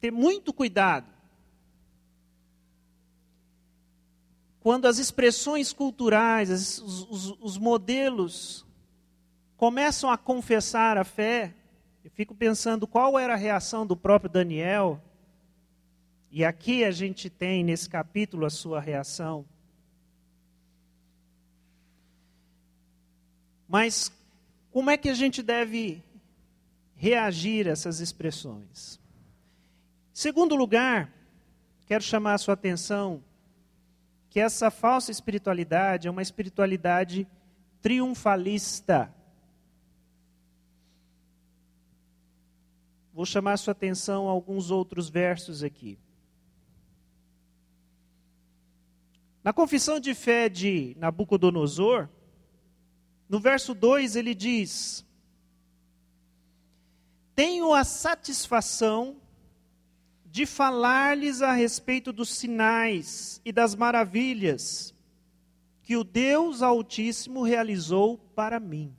ter 0.00 0.10
muito 0.10 0.52
cuidado 0.52 1.06
quando 4.58 4.86
as 4.86 4.98
expressões 4.98 5.72
culturais, 5.72 6.50
os, 6.50 7.08
os, 7.08 7.38
os, 7.40 7.56
modelos 7.56 8.66
começam 9.56 10.10
a 10.10 10.18
confessar 10.18 10.98
a 10.98 11.04
fé, 11.04 11.54
eu 12.02 12.10
fico 12.10 12.34
pensando 12.34 12.88
qual 12.88 13.16
era 13.16 13.34
a 13.34 13.36
reação 13.36 13.86
do 13.86 13.96
próprio 13.96 14.28
Daniel, 14.28 15.00
e 16.28 16.44
aqui 16.44 16.82
a 16.82 16.90
gente 16.90 17.30
tem 17.30 17.62
nesse 17.62 17.88
capítulo 17.88 18.44
a 18.44 18.50
sua 18.50 18.80
reação. 18.80 19.46
Mas 23.68 24.10
como 24.70 24.90
é 24.90 24.96
que 24.96 25.08
a 25.08 25.14
gente 25.14 25.42
deve 25.42 26.02
reagir 26.98 27.68
a 27.68 27.70
essas 27.70 28.00
expressões. 28.00 29.00
Segundo 30.12 30.56
lugar, 30.56 31.12
quero 31.86 32.02
chamar 32.02 32.34
a 32.34 32.38
sua 32.38 32.54
atenção 32.54 33.22
que 34.28 34.40
essa 34.40 34.68
falsa 34.68 35.12
espiritualidade 35.12 36.08
é 36.08 36.10
uma 36.10 36.20
espiritualidade 36.20 37.26
triunfalista. 37.80 39.14
Vou 43.14 43.24
chamar 43.24 43.52
a 43.52 43.56
sua 43.56 43.72
atenção 43.72 44.28
a 44.28 44.32
alguns 44.32 44.72
outros 44.72 45.08
versos 45.08 45.62
aqui. 45.62 45.96
Na 49.42 49.52
confissão 49.52 50.00
de 50.00 50.14
fé 50.14 50.48
de 50.48 50.96
Nabucodonosor, 50.98 52.08
no 53.28 53.38
verso 53.40 53.74
2 53.74 54.16
ele 54.16 54.34
diz: 54.34 55.04
tenho 57.38 57.72
a 57.72 57.84
satisfação 57.84 59.16
de 60.24 60.44
falar-lhes 60.44 61.40
a 61.40 61.52
respeito 61.52 62.12
dos 62.12 62.30
sinais 62.30 63.40
e 63.44 63.52
das 63.52 63.76
maravilhas 63.76 64.92
que 65.84 65.96
o 65.96 66.02
Deus 66.02 66.62
Altíssimo 66.62 67.44
realizou 67.44 68.18
para 68.18 68.58
mim. 68.58 68.92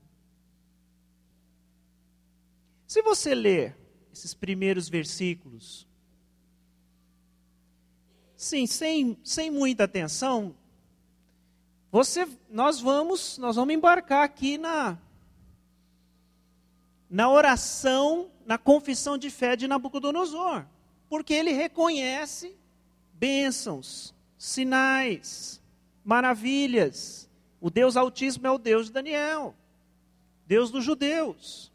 Se 2.88 3.02
você 3.02 3.36
ler 3.36 3.76
esses 4.14 4.34
primeiros 4.34 4.88
versículos, 4.88 5.86
sim, 8.38 8.66
sem, 8.66 9.18
sem 9.22 9.52
muita 9.52 9.84
atenção, 9.84 10.56
você, 11.92 12.28
nós 12.50 12.80
vamos, 12.80 13.38
nós 13.38 13.56
vamos 13.56 13.74
embarcar 13.74 14.24
aqui 14.24 14.58
na 14.58 14.98
na 17.10 17.28
oração, 17.28 18.30
na 18.46 18.58
confissão 18.58 19.18
de 19.18 19.32
fé 19.32 19.56
de 19.56 19.68
Nabucodonosor, 19.68 20.66
porque 21.10 21.34
ele 21.34 21.52
reconhece 21.52 22.56
bênçãos, 23.14 24.14
sinais, 24.38 25.60
maravilhas. 26.06 27.28
O 27.60 27.70
Deus 27.70 27.98
Altíssimo 27.98 28.46
é 28.46 28.52
o 28.52 28.60
Deus 28.60 28.86
de 28.86 28.94
Daniel, 28.94 29.56
Deus 30.46 30.70
dos 30.70 30.84
judeus. 30.84 31.69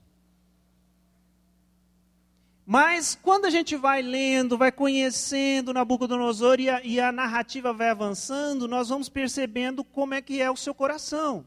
Mas 2.66 3.14
quando 3.14 3.44
a 3.44 3.50
gente 3.50 3.76
vai 3.76 4.00
lendo, 4.00 4.56
vai 4.56 4.72
conhecendo 4.72 5.74
Nabucodonosor 5.74 6.58
e 6.60 6.70
a, 6.70 6.82
e 6.82 6.98
a 6.98 7.12
narrativa 7.12 7.72
vai 7.72 7.90
avançando, 7.90 8.66
nós 8.66 8.88
vamos 8.88 9.08
percebendo 9.08 9.84
como 9.84 10.14
é 10.14 10.22
que 10.22 10.40
é 10.40 10.50
o 10.50 10.56
seu 10.56 10.74
coração. 10.74 11.44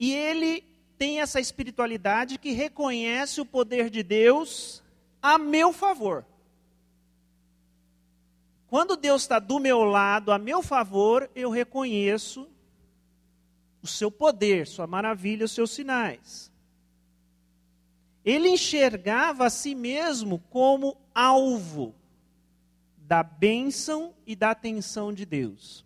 E 0.00 0.12
ele 0.12 0.64
tem 0.96 1.20
essa 1.20 1.40
espiritualidade 1.40 2.38
que 2.38 2.52
reconhece 2.52 3.40
o 3.40 3.46
poder 3.46 3.90
de 3.90 4.02
Deus 4.02 4.82
a 5.20 5.36
meu 5.36 5.72
favor. 5.72 6.24
Quando 8.66 8.96
Deus 8.96 9.22
está 9.22 9.38
do 9.38 9.60
meu 9.60 9.84
lado, 9.84 10.32
a 10.32 10.38
meu 10.38 10.62
favor, 10.62 11.30
eu 11.34 11.50
reconheço 11.50 12.48
o 13.84 13.86
seu 13.86 14.10
poder, 14.10 14.66
sua 14.66 14.86
maravilha, 14.86 15.44
os 15.44 15.52
seus 15.52 15.70
sinais. 15.70 16.50
Ele 18.24 18.48
enxergava 18.48 19.44
a 19.44 19.50
si 19.50 19.74
mesmo 19.74 20.38
como 20.48 20.96
alvo 21.14 21.94
da 22.96 23.22
bênção 23.22 24.14
e 24.26 24.34
da 24.34 24.52
atenção 24.52 25.12
de 25.12 25.26
Deus. 25.26 25.84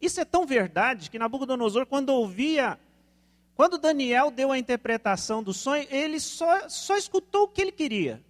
Isso 0.00 0.18
é 0.18 0.24
tão 0.24 0.46
verdade 0.46 1.10
que 1.10 1.18
Nabucodonosor, 1.18 1.84
quando 1.84 2.08
ouvia, 2.08 2.80
quando 3.54 3.76
Daniel 3.76 4.30
deu 4.30 4.50
a 4.50 4.58
interpretação 4.58 5.42
do 5.42 5.52
sonho, 5.52 5.86
ele 5.90 6.18
só, 6.18 6.66
só 6.70 6.96
escutou 6.96 7.42
o 7.42 7.48
que 7.48 7.60
ele 7.60 7.72
queria. 7.72 8.24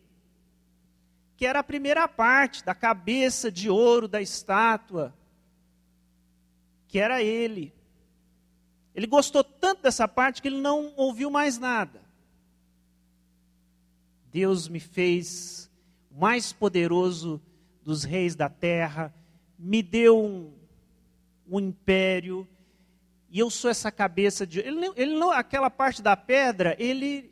Que 1.36 1.46
era 1.46 1.60
a 1.60 1.64
primeira 1.64 2.08
parte 2.08 2.64
da 2.64 2.74
cabeça 2.74 3.48
de 3.48 3.70
ouro 3.70 4.08
da 4.08 4.20
estátua, 4.20 5.14
que 6.88 6.98
era 6.98 7.22
ele. 7.22 7.75
Ele 8.96 9.06
gostou 9.06 9.44
tanto 9.44 9.82
dessa 9.82 10.08
parte 10.08 10.40
que 10.40 10.48
ele 10.48 10.58
não 10.58 10.94
ouviu 10.96 11.30
mais 11.30 11.58
nada. 11.58 12.00
Deus 14.32 14.68
me 14.68 14.80
fez 14.80 15.70
o 16.10 16.18
mais 16.18 16.50
poderoso 16.50 17.38
dos 17.84 18.04
reis 18.04 18.34
da 18.34 18.48
terra, 18.48 19.14
me 19.58 19.82
deu 19.82 20.18
um, 20.18 20.50
um 21.46 21.60
império, 21.60 22.48
e 23.28 23.38
eu 23.38 23.50
sou 23.50 23.70
essa 23.70 23.92
cabeça 23.92 24.46
de. 24.46 24.60
Ele, 24.60 24.90
ele 24.96 25.14
não, 25.14 25.30
aquela 25.30 25.68
parte 25.68 26.00
da 26.00 26.16
pedra, 26.16 26.74
ele 26.78 27.30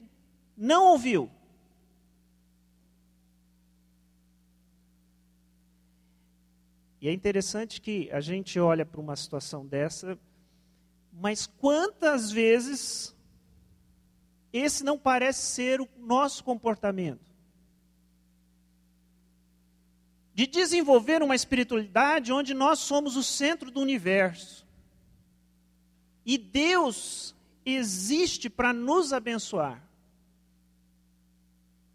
não 0.55 0.89
ouviu. 0.89 1.31
E 7.01 7.09
é 7.09 7.13
interessante 7.13 7.81
que 7.81 8.11
a 8.13 8.21
gente 8.21 8.61
olha 8.61 8.85
para 8.85 9.01
uma 9.01 9.17
situação 9.17 9.67
dessa, 9.67 10.19
mas 11.21 11.47
quantas 11.47 12.31
vezes 12.31 13.15
esse 14.53 14.85
não 14.85 14.99
parece 14.99 15.43
ser 15.43 15.81
o 15.81 15.89
nosso 15.99 16.45
comportamento? 16.45 17.35
de 20.35 20.49
desenvolver 20.49 21.23
uma 21.23 21.37
espiritualidade 21.37 22.33
onde 22.33 22.53
nós 22.53 22.81
somos 22.81 23.17
o 23.17 23.23
centro 23.23 23.71
do 23.71 23.81
universo. 23.81 24.67
E 26.27 26.37
Deus 26.37 27.35
existe 27.65 28.51
para 28.51 28.73
nos 28.73 29.13
abençoar, 29.13 29.81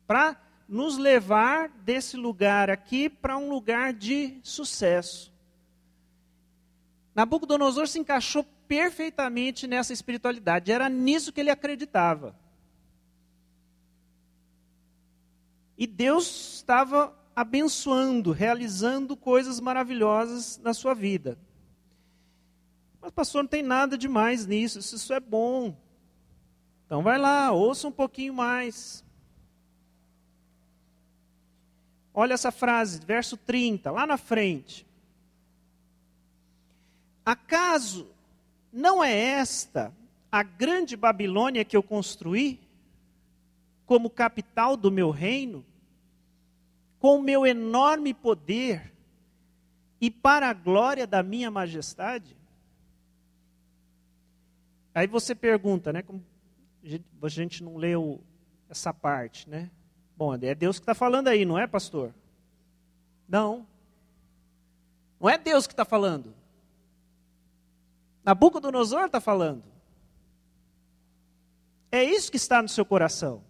para 0.08 0.41
nos 0.69 0.97
levar 0.97 1.67
desse 1.69 2.15
lugar 2.15 2.69
aqui 2.69 3.10
para 3.10 3.38
um 3.38 3.49
lugar 3.49 3.91
de 3.91 4.39
sucesso. 4.41 5.34
Nabucodonosor 7.13 7.88
se 7.88 7.99
encaixou 7.99 8.45
perfeitamente 8.69 9.65
nessa 9.65 9.91
espiritualidade, 9.91 10.71
era 10.71 10.88
nisso 10.88 11.34
que 11.34 11.39
ele 11.39 11.49
acreditava. 11.49 12.36
E 15.75 15.88
Deus 15.88 16.58
estava 16.58 17.17
abençoando, 17.36 18.32
realizando 18.32 19.17
coisas 19.17 19.60
maravilhosas 19.60 20.60
na 20.60 20.71
sua 20.71 20.93
vida. 20.93 21.39
Mas, 23.01 23.12
pastor, 23.12 23.41
não 23.41 23.49
tem 23.49 23.63
nada 23.63 23.97
demais 23.97 24.45
nisso, 24.45 24.77
isso 24.77 25.13
é 25.13 25.19
bom. 25.19 25.75
Então, 26.86 27.01
vai 27.01 27.17
lá, 27.17 27.51
ouça 27.51 27.88
um 27.88 27.91
pouquinho 27.91 28.36
mais. 28.36 29.03
Olha 32.13 32.36
essa 32.36 32.51
frase, 32.51 32.99
verso 33.03 33.36
30, 33.36 33.89
lá 33.89 34.05
na 34.05 34.17
frente. 34.17 34.86
Acaso 37.25 38.18
não 38.71 39.03
é 39.03 39.13
esta 39.13 39.93
a 40.32 40.43
grande 40.43 40.95
Babilônia 40.95 41.65
que 41.65 41.75
eu 41.75 41.84
construí 41.84 42.60
como 43.86 44.10
capital 44.10 44.77
do 44.77 44.91
meu 44.91 45.10
reino? 45.10 45.65
com 46.99 47.17
o 47.17 47.21
meu 47.21 47.45
enorme 47.45 48.13
poder 48.13 48.93
e 50.01 50.12
para 50.12 50.49
a 50.49 50.53
glória 50.53 51.08
da 51.08 51.23
minha 51.23 51.49
majestade? 51.49 52.36
Aí 54.93 55.08
você 55.08 55.34
pergunta, 55.34 55.93
né? 55.93 56.01
Como 56.01 56.23
a 57.21 57.29
gente 57.29 57.63
não 57.63 57.77
leu 57.77 58.21
essa 58.69 58.93
parte, 58.93 59.49
né? 59.49 59.71
Bom, 60.15 60.36
é 60.36 60.53
Deus 60.53 60.77
que 60.77 60.84
está 60.84 60.93
falando 60.93 61.29
aí, 61.29 61.45
não 61.45 61.58
é, 61.58 61.65
pastor? 61.65 62.13
Não. 63.27 63.65
Não 65.19 65.29
é 65.29 65.38
Deus 65.38 65.65
que 65.65 65.73
está 65.73 65.86
falando. 65.86 66.34
Nabucodonosor 68.23 69.05
está 69.05 69.19
falando. 69.19 69.63
É 71.91 72.03
isso 72.03 72.29
que 72.29 72.38
está 72.38 72.62
no 72.62 72.69
seu 72.69 72.86
coração. 72.86 73.43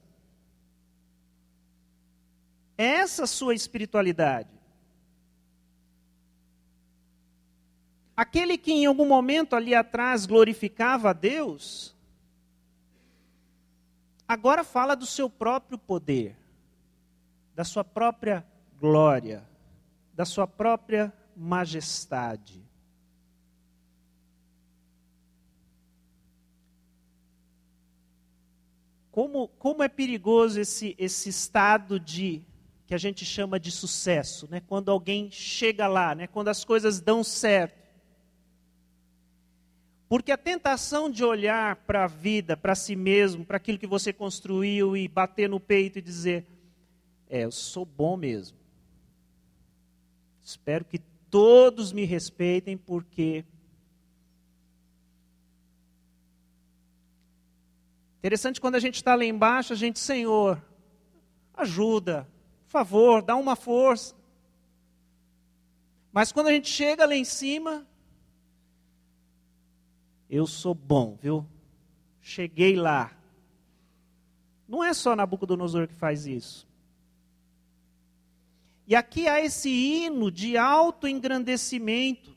É 2.78 2.86
essa 2.86 3.28
sua 3.28 3.54
espiritualidade. 3.54 4.50
Aquele 8.16 8.58
que 8.58 8.72
em 8.72 8.86
algum 8.86 9.06
momento 9.08 9.56
ali 9.56 9.74
atrás 9.74 10.26
glorificava 10.26 11.10
a 11.10 11.14
Deus, 11.14 11.96
agora 14.28 14.64
fala 14.64 14.96
do 14.96 15.06
seu 15.06 15.30
próprio 15.30 15.78
poder, 15.78 16.38
da 17.56 17.64
sua 17.64 17.84
própria 17.84 18.46
glória, 18.78 19.48
da 20.14 20.26
sua 20.26 20.46
própria 20.48 21.14
majestade. 21.36 22.69
Como, 29.20 29.50
como 29.50 29.84
é 29.84 29.90
perigoso 29.90 30.62
esse, 30.62 30.96
esse 30.98 31.28
estado 31.28 32.00
de 32.00 32.42
que 32.88 32.96
a 32.96 32.98
gente 32.98 33.26
chama 33.26 33.60
de 33.60 33.70
sucesso, 33.70 34.48
né? 34.50 34.62
quando 34.66 34.90
alguém 34.90 35.30
chega 35.30 35.88
lá, 35.88 36.16
né? 36.16 36.26
quando 36.26 36.48
as 36.48 36.64
coisas 36.64 37.02
dão 37.02 37.22
certo. 37.22 37.78
Porque 40.08 40.32
a 40.32 40.38
tentação 40.38 41.10
de 41.10 41.22
olhar 41.26 41.76
para 41.86 42.06
a 42.06 42.08
vida, 42.08 42.56
para 42.56 42.74
si 42.76 42.96
mesmo, 42.96 43.46
para 43.46 43.58
aquilo 43.58 43.78
que 43.78 43.86
você 43.86 44.14
construiu 44.14 44.96
e 44.96 45.06
bater 45.10 45.50
no 45.50 45.60
peito 45.60 46.00
e 46.00 46.02
dizer: 46.02 46.48
É, 47.30 47.44
eu 47.44 47.52
sou 47.52 47.84
bom 47.84 48.16
mesmo. 48.16 48.58
Espero 50.42 50.86
que 50.86 51.00
todos 51.30 51.92
me 51.92 52.06
respeitem, 52.06 52.78
porque. 52.78 53.44
Interessante 58.20 58.60
quando 58.60 58.76
a 58.76 58.80
gente 58.80 58.96
está 58.96 59.16
lá 59.16 59.24
embaixo, 59.24 59.72
a 59.72 59.76
gente, 59.76 59.98
Senhor, 59.98 60.62
ajuda, 61.54 62.28
por 62.66 62.72
favor, 62.72 63.22
dá 63.22 63.36
uma 63.38 63.56
força. 63.56 64.14
Mas 66.12 66.32
quando 66.32 66.48
a 66.48 66.52
gente 66.52 66.68
chega 66.68 67.06
lá 67.06 67.16
em 67.16 67.24
cima, 67.24 67.88
eu 70.30 70.46
sou 70.46 70.74
bom, 70.74 71.18
viu? 71.22 71.48
Cheguei 72.20 72.76
lá. 72.76 73.18
Não 74.68 74.84
é 74.84 74.94
só 74.94 75.16
Nabucodonosor 75.16 75.88
que 75.88 75.96
faz 75.96 76.28
isso. 76.28 76.68
E 78.86 78.96
aqui 78.96 79.30
há 79.30 79.40
esse 79.40 79.70
hino 79.70 80.30
de 80.30 80.58
autoengrandecimento. 80.58 82.36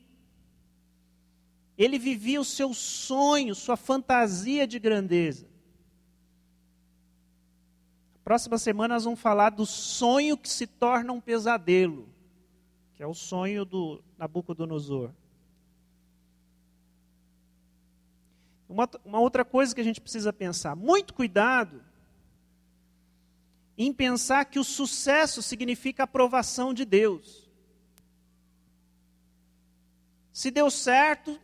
Ele 1.77 1.99
vivia 1.99 2.39
o 2.39 2.45
seu 2.45 2.73
sonho, 2.73 3.53
sua 3.53 3.75
fantasia 3.75 4.65
de 4.65 4.79
grandeza. 4.79 5.52
Próxima 8.23 8.57
semana 8.57 8.93
nós 8.93 9.03
vamos 9.03 9.19
falar 9.19 9.49
do 9.49 9.65
sonho 9.65 10.37
que 10.37 10.47
se 10.47 10.65
torna 10.65 11.11
um 11.11 11.19
pesadelo, 11.19 12.07
que 12.93 13.03
é 13.03 13.07
o 13.07 13.13
sonho 13.13 13.65
do 13.65 14.01
Nabucodonosor. 14.17 15.11
Uma, 18.69 18.89
uma 19.03 19.19
outra 19.19 19.43
coisa 19.43 19.75
que 19.75 19.81
a 19.81 19.83
gente 19.83 19.99
precisa 19.99 20.31
pensar: 20.31 20.73
muito 20.73 21.13
cuidado 21.13 21.83
em 23.77 23.91
pensar 23.91 24.45
que 24.45 24.59
o 24.59 24.63
sucesso 24.63 25.41
significa 25.41 26.03
aprovação 26.03 26.73
de 26.73 26.85
Deus. 26.85 27.51
Se 30.31 30.49
deu 30.49 30.71
certo, 30.71 31.37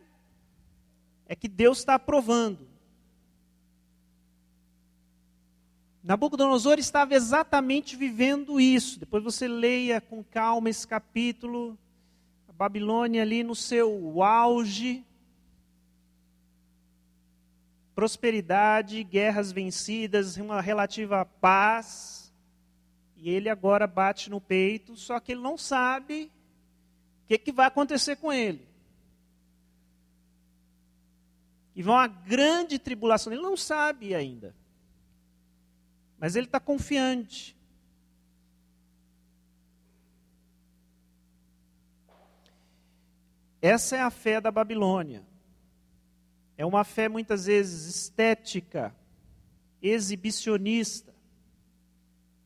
é 1.26 1.36
que 1.36 1.46
Deus 1.46 1.78
está 1.78 1.94
aprovando. 1.94 2.69
Nabucodonosor 6.02 6.78
estava 6.78 7.14
exatamente 7.14 7.96
vivendo 7.96 8.60
isso. 8.60 8.98
Depois 8.98 9.22
você 9.22 9.46
leia 9.46 10.00
com 10.00 10.24
calma 10.24 10.70
esse 10.70 10.86
capítulo. 10.86 11.78
A 12.48 12.52
Babilônia 12.52 13.22
ali 13.22 13.42
no 13.42 13.54
seu 13.54 14.22
auge 14.22 15.04
prosperidade, 18.00 19.04
guerras 19.04 19.52
vencidas, 19.52 20.38
uma 20.38 20.62
relativa 20.62 21.22
paz. 21.26 22.32
E 23.14 23.28
ele 23.28 23.50
agora 23.50 23.86
bate 23.86 24.30
no 24.30 24.40
peito, 24.40 24.96
só 24.96 25.20
que 25.20 25.32
ele 25.32 25.42
não 25.42 25.58
sabe 25.58 26.32
o 27.24 27.28
que, 27.28 27.36
que 27.36 27.52
vai 27.52 27.66
acontecer 27.66 28.16
com 28.16 28.32
ele. 28.32 28.66
E 31.76 31.82
vão 31.82 31.94
uma 31.94 32.06
grande 32.06 32.78
tribulação, 32.78 33.34
ele 33.34 33.42
não 33.42 33.54
sabe 33.54 34.14
ainda. 34.14 34.54
Mas 36.20 36.36
ele 36.36 36.46
está 36.46 36.60
confiante. 36.60 37.56
Essa 43.62 43.96
é 43.96 44.00
a 44.00 44.10
fé 44.10 44.38
da 44.38 44.50
Babilônia. 44.50 45.26
É 46.58 46.66
uma 46.66 46.84
fé 46.84 47.08
muitas 47.08 47.46
vezes 47.46 47.86
estética, 47.86 48.94
exibicionista. 49.80 51.14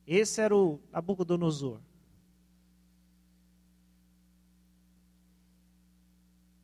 Esse 0.06 0.40
era 0.40 0.54
o 0.54 0.80
Nabucodonosor. 0.92 1.80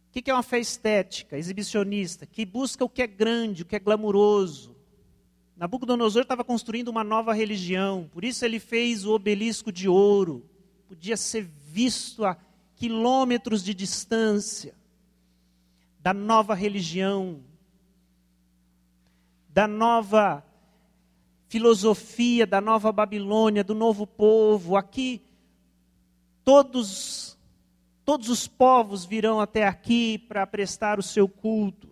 O 0.08 0.12
que 0.12 0.30
é 0.30 0.34
uma 0.34 0.42
fé 0.42 0.60
estética, 0.60 1.36
exibicionista? 1.36 2.26
Que 2.26 2.44
busca 2.44 2.84
o 2.84 2.88
que 2.88 3.02
é 3.02 3.06
grande, 3.06 3.62
o 3.62 3.66
que 3.66 3.74
é 3.74 3.80
glamuroso. 3.80 4.79
Nabucodonosor 5.60 6.22
estava 6.22 6.42
construindo 6.42 6.88
uma 6.88 7.04
nova 7.04 7.34
religião, 7.34 8.08
por 8.14 8.24
isso 8.24 8.46
ele 8.46 8.58
fez 8.58 9.04
o 9.04 9.12
obelisco 9.12 9.70
de 9.70 9.90
ouro. 9.90 10.42
Podia 10.88 11.18
ser 11.18 11.42
visto 11.42 12.24
a 12.24 12.34
quilômetros 12.76 13.62
de 13.62 13.74
distância 13.74 14.74
da 15.98 16.14
nova 16.14 16.54
religião, 16.54 17.42
da 19.50 19.68
nova 19.68 20.42
filosofia, 21.46 22.46
da 22.46 22.62
nova 22.62 22.90
Babilônia, 22.90 23.62
do 23.62 23.74
novo 23.74 24.06
povo. 24.06 24.76
Aqui, 24.76 25.20
todos, 26.42 27.36
todos 28.02 28.30
os 28.30 28.48
povos 28.48 29.04
virão 29.04 29.38
até 29.38 29.66
aqui 29.66 30.16
para 30.16 30.46
prestar 30.46 30.98
o 30.98 31.02
seu 31.02 31.28
culto, 31.28 31.86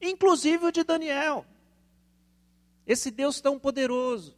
inclusive 0.00 0.64
o 0.64 0.72
de 0.72 0.82
Daniel. 0.82 1.44
Esse 2.90 3.08
Deus 3.12 3.40
tão 3.40 3.56
poderoso. 3.56 4.36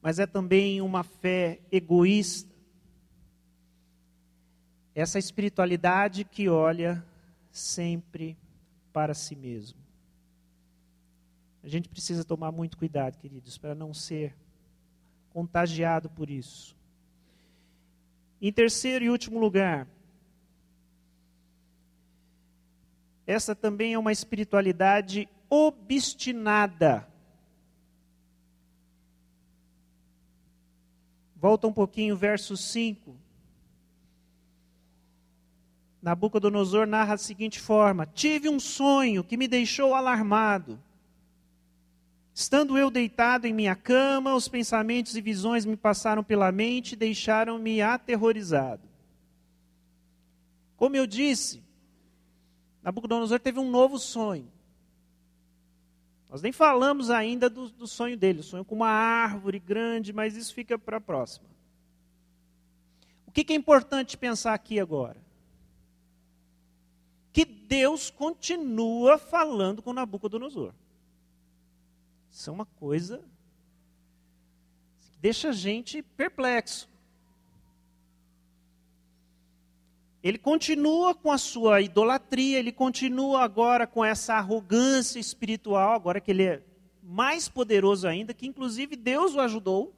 Mas 0.00 0.20
é 0.20 0.26
também 0.26 0.80
uma 0.80 1.02
fé 1.02 1.58
egoísta, 1.72 2.48
essa 4.94 5.18
espiritualidade 5.18 6.22
que 6.24 6.48
olha 6.48 7.04
sempre 7.50 8.38
para 8.92 9.14
si 9.14 9.34
mesmo. 9.34 9.80
A 11.64 11.66
gente 11.66 11.88
precisa 11.88 12.24
tomar 12.24 12.52
muito 12.52 12.78
cuidado, 12.78 13.18
queridos, 13.18 13.58
para 13.58 13.74
não 13.74 13.92
ser 13.92 14.32
contagiado 15.30 16.08
por 16.08 16.30
isso. 16.30 16.76
Em 18.40 18.52
terceiro 18.52 19.04
e 19.04 19.10
último 19.10 19.40
lugar, 19.40 19.88
essa 23.28 23.54
também 23.54 23.92
é 23.92 23.98
uma 23.98 24.10
espiritualidade 24.10 25.28
obstinada. 25.50 27.06
Volta 31.36 31.66
um 31.66 31.72
pouquinho, 31.72 32.16
verso 32.16 32.56
5. 32.56 33.14
Nabucodonosor 36.00 36.86
narra 36.86 37.16
da 37.16 37.18
seguinte 37.18 37.60
forma: 37.60 38.06
Tive 38.06 38.48
um 38.48 38.58
sonho 38.58 39.22
que 39.22 39.36
me 39.36 39.46
deixou 39.46 39.94
alarmado. 39.94 40.80
Estando 42.32 42.78
eu 42.78 42.90
deitado 42.90 43.46
em 43.46 43.52
minha 43.52 43.76
cama, 43.76 44.34
os 44.34 44.48
pensamentos 44.48 45.14
e 45.14 45.20
visões 45.20 45.66
me 45.66 45.76
passaram 45.76 46.24
pela 46.24 46.50
mente 46.50 46.92
e 46.92 46.96
deixaram-me 46.96 47.82
aterrorizado. 47.82 48.88
Como 50.78 50.96
eu 50.96 51.06
disse, 51.06 51.67
Nabucodonosor 52.82 53.40
teve 53.40 53.58
um 53.58 53.70
novo 53.70 53.98
sonho. 53.98 54.50
Nós 56.28 56.42
nem 56.42 56.52
falamos 56.52 57.10
ainda 57.10 57.48
do, 57.48 57.70
do 57.70 57.86
sonho 57.86 58.16
dele, 58.16 58.42
sonho 58.42 58.64
com 58.64 58.74
uma 58.74 58.88
árvore 58.88 59.58
grande, 59.58 60.12
mas 60.12 60.36
isso 60.36 60.54
fica 60.54 60.78
para 60.78 60.98
a 60.98 61.00
próxima. 61.00 61.48
O 63.26 63.30
que, 63.30 63.44
que 63.44 63.52
é 63.52 63.56
importante 63.56 64.16
pensar 64.16 64.54
aqui 64.54 64.78
agora? 64.78 65.28
que 67.38 67.44
Deus 67.44 68.10
continua 68.10 69.16
falando 69.16 69.80
com 69.80 69.92
Nabucodonosor. 69.92 70.72
Isso 72.28 72.50
é 72.50 72.52
uma 72.52 72.66
coisa 72.66 73.22
que 74.98 75.18
deixa 75.20 75.50
a 75.50 75.52
gente 75.52 76.02
perplexo. 76.02 76.88
Ele 80.22 80.38
continua 80.38 81.14
com 81.14 81.30
a 81.30 81.38
sua 81.38 81.80
idolatria, 81.80 82.58
ele 82.58 82.72
continua 82.72 83.42
agora 83.42 83.86
com 83.86 84.04
essa 84.04 84.34
arrogância 84.34 85.18
espiritual, 85.18 85.94
agora 85.94 86.20
que 86.20 86.30
ele 86.30 86.42
é 86.42 86.62
mais 87.02 87.48
poderoso 87.48 88.06
ainda, 88.06 88.34
que 88.34 88.46
inclusive 88.46 88.96
Deus 88.96 89.34
o 89.34 89.40
ajudou. 89.40 89.94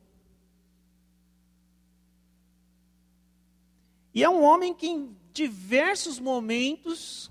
E 4.15 4.23
é 4.23 4.29
um 4.29 4.43
homem 4.43 4.75
que 4.75 4.87
em 4.87 5.17
diversos 5.33 6.19
momentos 6.19 7.31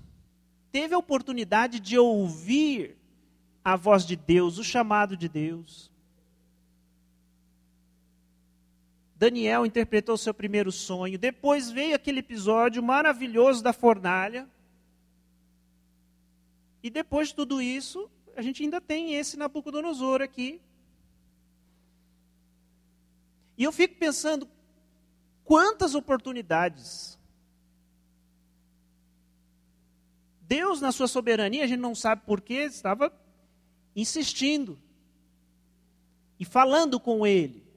teve 0.72 0.94
a 0.94 0.98
oportunidade 0.98 1.78
de 1.78 1.98
ouvir 1.98 2.96
a 3.64 3.76
voz 3.76 4.04
de 4.04 4.16
Deus, 4.16 4.58
o 4.58 4.64
chamado 4.64 5.16
de 5.16 5.28
Deus. 5.28 5.89
Daniel 9.20 9.66
interpretou 9.66 10.16
seu 10.16 10.32
primeiro 10.32 10.72
sonho. 10.72 11.18
Depois 11.18 11.70
veio 11.70 11.94
aquele 11.94 12.20
episódio 12.20 12.82
maravilhoso 12.82 13.62
da 13.62 13.70
fornalha. 13.70 14.48
E 16.82 16.88
depois 16.88 17.28
de 17.28 17.34
tudo 17.34 17.60
isso, 17.60 18.10
a 18.34 18.40
gente 18.40 18.62
ainda 18.62 18.80
tem 18.80 19.16
esse 19.16 19.36
Nabucodonosor 19.36 20.22
aqui. 20.22 20.58
E 23.58 23.62
eu 23.62 23.70
fico 23.70 23.96
pensando, 23.96 24.48
quantas 25.44 25.94
oportunidades 25.94 27.18
Deus, 30.40 30.80
na 30.80 30.92
sua 30.92 31.06
soberania, 31.06 31.62
a 31.62 31.66
gente 31.66 31.78
não 31.78 31.94
sabe 31.94 32.22
porquê, 32.24 32.62
estava 32.62 33.12
insistindo 33.94 34.80
e 36.38 36.44
falando 36.46 36.98
com 36.98 37.26
ele 37.26 37.69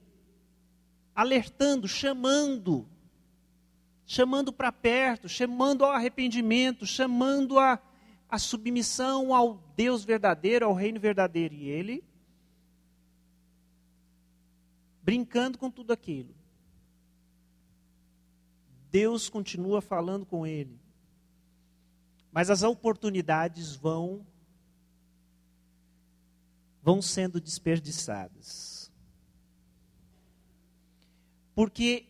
alertando, 1.15 1.87
chamando, 1.87 2.87
chamando 4.05 4.51
para 4.51 4.71
perto, 4.71 5.29
chamando 5.29 5.83
ao 5.83 5.91
arrependimento, 5.91 6.85
chamando 6.85 7.59
a, 7.59 7.79
a 8.29 8.39
submissão 8.39 9.33
ao 9.33 9.55
Deus 9.75 10.03
verdadeiro, 10.03 10.65
ao 10.65 10.73
reino 10.73 10.99
verdadeiro. 10.99 11.53
E 11.53 11.69
ele 11.69 12.03
brincando 15.03 15.57
com 15.57 15.69
tudo 15.69 15.91
aquilo. 15.91 16.33
Deus 18.89 19.29
continua 19.29 19.81
falando 19.81 20.25
com 20.25 20.47
ele. 20.47 20.79
Mas 22.31 22.49
as 22.49 22.63
oportunidades 22.63 23.75
vão 23.75 24.25
vão 26.81 27.01
sendo 27.01 27.39
desperdiçadas. 27.39 28.82
Porque 31.53 32.05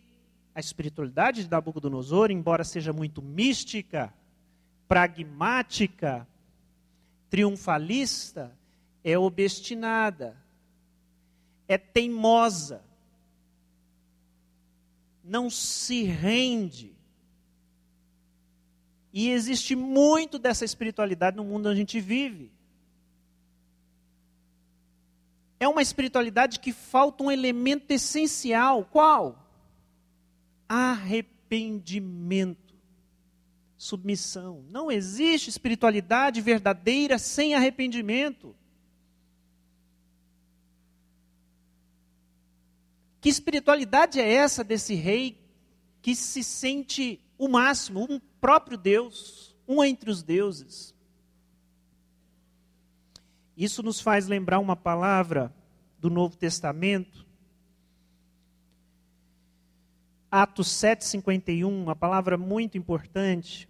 a 0.55 0.59
espiritualidade 0.59 1.43
de 1.43 1.49
Nabucodonosor, 1.49 2.31
embora 2.31 2.63
seja 2.63 2.93
muito 2.93 3.21
mística, 3.21 4.13
pragmática, 4.87 6.27
triunfalista, 7.29 8.55
é 9.03 9.17
obstinada, 9.17 10.37
é 11.67 11.77
teimosa, 11.77 12.83
não 15.23 15.49
se 15.49 16.03
rende. 16.03 16.93
E 19.11 19.29
existe 19.29 19.75
muito 19.75 20.37
dessa 20.37 20.63
espiritualidade 20.63 21.35
no 21.35 21.43
mundo 21.43 21.69
onde 21.69 21.75
a 21.75 21.79
gente 21.79 21.99
vive. 21.99 22.52
É 25.63 25.67
uma 25.67 25.81
espiritualidade 25.81 26.59
que 26.59 26.73
falta 26.73 27.23
um 27.23 27.31
elemento 27.31 27.91
essencial. 27.91 28.85
Qual? 28.85 29.39
Arrependimento. 30.67 32.73
Submissão. 33.77 34.65
Não 34.69 34.91
existe 34.91 35.49
espiritualidade 35.49 36.41
verdadeira 36.41 37.17
sem 37.17 37.55
arrependimento. 37.55 38.53
Que 43.21 43.29
espiritualidade 43.29 44.19
é 44.19 44.33
essa 44.33 44.65
desse 44.65 44.95
rei 44.95 45.39
que 46.01 46.13
se 46.13 46.43
sente 46.43 47.21
o 47.37 47.47
máximo, 47.47 48.05
um 48.09 48.19
próprio 48.41 48.77
Deus, 48.77 49.55
um 49.65 49.81
entre 49.81 50.09
os 50.09 50.21
deuses? 50.21 50.93
Isso 53.63 53.81
nos 53.81 54.01
faz 54.01 54.27
lembrar 54.27 54.59
uma 54.59 54.75
palavra 54.75 55.49
do 55.97 56.09
Novo 56.09 56.35
Testamento. 56.35 57.25
Atos 60.29 60.67
7,51, 60.67 61.65
uma 61.65 61.95
palavra 61.95 62.37
muito 62.37 62.77
importante, 62.77 63.69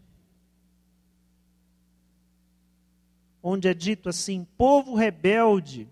onde 3.43 3.67
é 3.67 3.73
dito 3.75 4.09
assim: 4.09 4.47
povo 4.57 4.95
rebelde, 4.95 5.87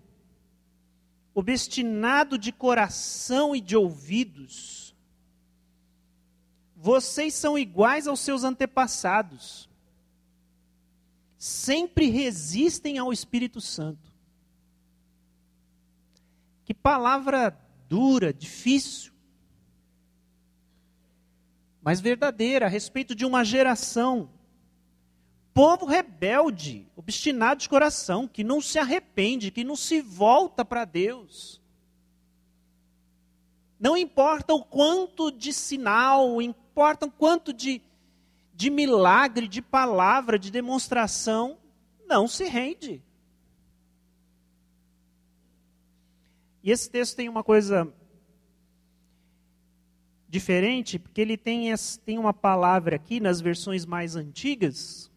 obstinado 1.32 2.36
de 2.36 2.50
coração 2.50 3.54
e 3.54 3.60
de 3.60 3.76
ouvidos, 3.76 4.96
vocês 6.74 7.34
são 7.34 7.56
iguais 7.56 8.08
aos 8.08 8.18
seus 8.18 8.42
antepassados 8.42 9.70
sempre 11.42 12.08
resistem 12.08 12.98
ao 12.98 13.12
Espírito 13.12 13.60
Santo. 13.60 14.12
Que 16.64 16.72
palavra 16.72 17.58
dura, 17.88 18.32
difícil, 18.32 19.12
mas 21.82 22.00
verdadeira 22.00 22.66
a 22.66 22.68
respeito 22.68 23.12
de 23.12 23.26
uma 23.26 23.42
geração. 23.42 24.30
Povo 25.52 25.84
rebelde, 25.84 26.86
obstinado 26.94 27.60
de 27.60 27.68
coração, 27.68 28.28
que 28.28 28.44
não 28.44 28.60
se 28.60 28.78
arrepende, 28.78 29.50
que 29.50 29.64
não 29.64 29.74
se 29.74 30.00
volta 30.00 30.64
para 30.64 30.84
Deus. 30.84 31.60
Não 33.80 33.96
importa 33.96 34.54
o 34.54 34.62
quanto 34.62 35.32
de 35.32 35.52
sinal, 35.52 36.40
importa 36.40 37.06
o 37.06 37.10
quanto 37.10 37.52
de 37.52 37.82
de 38.54 38.70
milagre, 38.70 39.48
de 39.48 39.62
palavra, 39.62 40.38
de 40.38 40.50
demonstração, 40.50 41.58
não 42.06 42.28
se 42.28 42.44
rende. 42.44 43.02
E 46.62 46.70
esse 46.70 46.88
texto 46.88 47.16
tem 47.16 47.28
uma 47.28 47.42
coisa 47.42 47.92
diferente, 50.28 50.98
porque 50.98 51.20
ele 51.20 51.36
tem, 51.36 51.74
tem 52.04 52.18
uma 52.18 52.32
palavra 52.32 52.96
aqui 52.96 53.18
nas 53.18 53.40
versões 53.40 53.84
mais 53.84 54.14
antigas, 54.14 55.10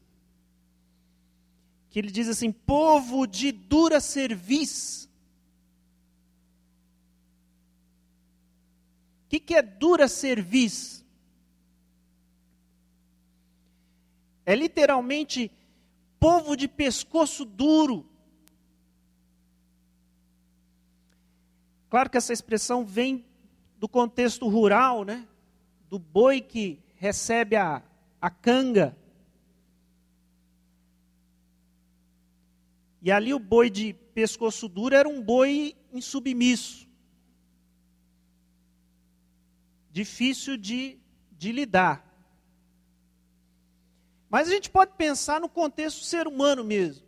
que 1.90 2.00
ele 2.00 2.10
diz 2.10 2.28
assim: 2.28 2.52
povo 2.52 3.28
de 3.28 3.52
dura 3.52 4.02
cerviz. 4.02 5.08
O 9.26 9.30
que, 9.30 9.40
que 9.40 9.56
é 9.56 9.62
dura 9.62 10.08
cerviz? 10.08 11.05
É 14.46 14.56
literalmente 14.56 15.52
povo 16.20 16.56
de 16.56 16.68
pescoço 16.68 17.44
duro. 17.44 18.06
Claro 21.90 22.10
que 22.10 22.18
essa 22.18 22.34
expressão 22.34 22.86
vem 22.86 23.26
do 23.78 23.88
contexto 23.88 24.48
rural, 24.48 25.04
né? 25.04 25.28
Do 25.90 25.98
boi 25.98 26.42
que 26.42 26.80
recebe 26.96 27.56
a, 27.56 27.82
a 28.22 28.30
canga. 28.30 28.98
E 33.02 33.12
ali 33.12 33.34
o 33.34 33.40
boi 33.40 33.70
de 33.70 33.94
pescoço 33.94 34.68
duro 34.68 34.96
era 34.96 35.08
um 35.08 35.22
boi 35.22 35.76
insubmisso. 35.94 36.88
Difícil 39.92 40.58
de, 40.58 40.98
de 41.32 41.52
lidar. 41.52 42.05
Mas 44.36 44.50
a 44.50 44.52
gente 44.52 44.70
pode 44.70 44.92
pensar 44.98 45.40
no 45.40 45.48
contexto 45.48 46.04
ser 46.04 46.28
humano 46.28 46.62
mesmo. 46.62 47.08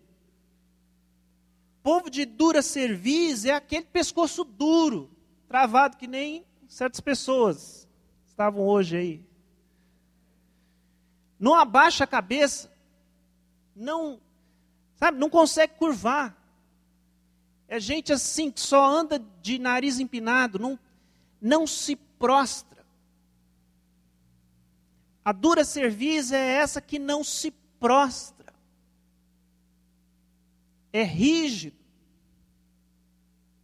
Povo 1.83 2.09
de 2.09 2.23
dura 2.23 2.61
cerviz 2.61 3.43
é 3.43 3.51
aquele 3.51 3.83
pescoço 3.83 4.45
duro, 4.45 5.11
travado 5.45 5.97
que 5.97 6.07
nem 6.07 6.45
certas 6.69 7.01
pessoas 7.01 7.85
estavam 8.25 8.65
hoje 8.65 8.95
aí. 8.95 9.25
Não 11.37 11.53
abaixa 11.53 12.05
a 12.05 12.07
cabeça, 12.07 12.71
não, 13.75 14.21
sabe, 14.95 15.19
não 15.19 15.29
consegue 15.29 15.73
curvar. 15.73 16.33
É 17.67 17.77
gente 17.77 18.13
assim 18.13 18.49
que 18.49 18.61
só 18.61 18.85
anda 18.85 19.21
de 19.41 19.59
nariz 19.59 19.99
empinado, 19.99 20.57
não, 20.57 20.79
não 21.41 21.67
se 21.67 21.97
prostra. 21.97 22.66
A 25.27 25.33
dura 25.33 25.65
cerviz 25.65 26.31
é 26.31 26.53
essa 26.53 26.79
que 26.79 26.97
não 26.97 27.21
se 27.21 27.51
prostra. 27.81 28.53
É 30.93 31.03
rígido. 31.03 31.75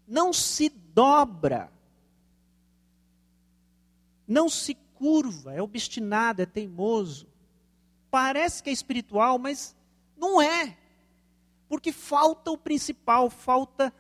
Não 0.05 0.33
se 0.33 0.67
dobra. 0.67 1.71
Não 4.27 4.49
se 4.49 4.75
curva, 4.95 5.53
é 5.53 5.61
obstinado, 5.61 6.41
é 6.41 6.45
teimoso. 6.45 7.29
Parece 8.11 8.61
que 8.61 8.69
é 8.69 8.73
espiritual, 8.73 9.39
mas 9.39 9.73
não 10.17 10.41
é. 10.41 10.77
Porque 11.69 11.93
falta 11.93 12.51
o 12.51 12.57
principal, 12.57 13.29
falta 13.29 13.93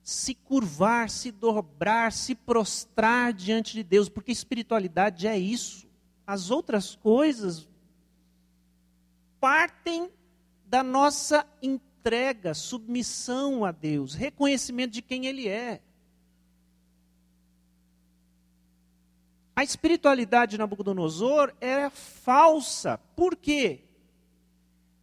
se 0.00 0.32
curvar, 0.32 1.10
se 1.10 1.32
dobrar, 1.32 2.12
se 2.12 2.36
prostrar 2.36 3.32
diante 3.32 3.72
de 3.72 3.82
Deus, 3.82 4.08
porque 4.08 4.30
espiritualidade 4.30 5.26
é 5.26 5.36
isso. 5.36 5.92
As 6.26 6.50
outras 6.50 6.94
coisas 6.94 7.68
partem 9.40 10.10
da 10.66 10.82
nossa 10.82 11.46
entrega, 11.62 12.54
submissão 12.54 13.64
a 13.64 13.70
Deus, 13.70 14.14
reconhecimento 14.14 14.92
de 14.92 15.02
quem 15.02 15.26
Ele 15.26 15.48
é. 15.48 15.82
A 19.56 19.62
espiritualidade 19.62 20.52
de 20.52 20.58
Nabucodonosor 20.58 21.54
era 21.60 21.88
falsa. 21.88 22.98
Por 23.14 23.36
quê? 23.36 23.82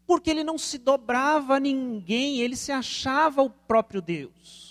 Porque 0.05 0.29
ele 0.29 0.43
não 0.43 0.57
se 0.57 0.77
dobrava 0.77 1.55
a 1.55 1.59
ninguém, 1.59 2.41
ele 2.41 2.57
se 2.57 2.71
achava 2.71 3.41
o 3.41 3.49
próprio 3.49 4.01
Deus. 4.01 4.70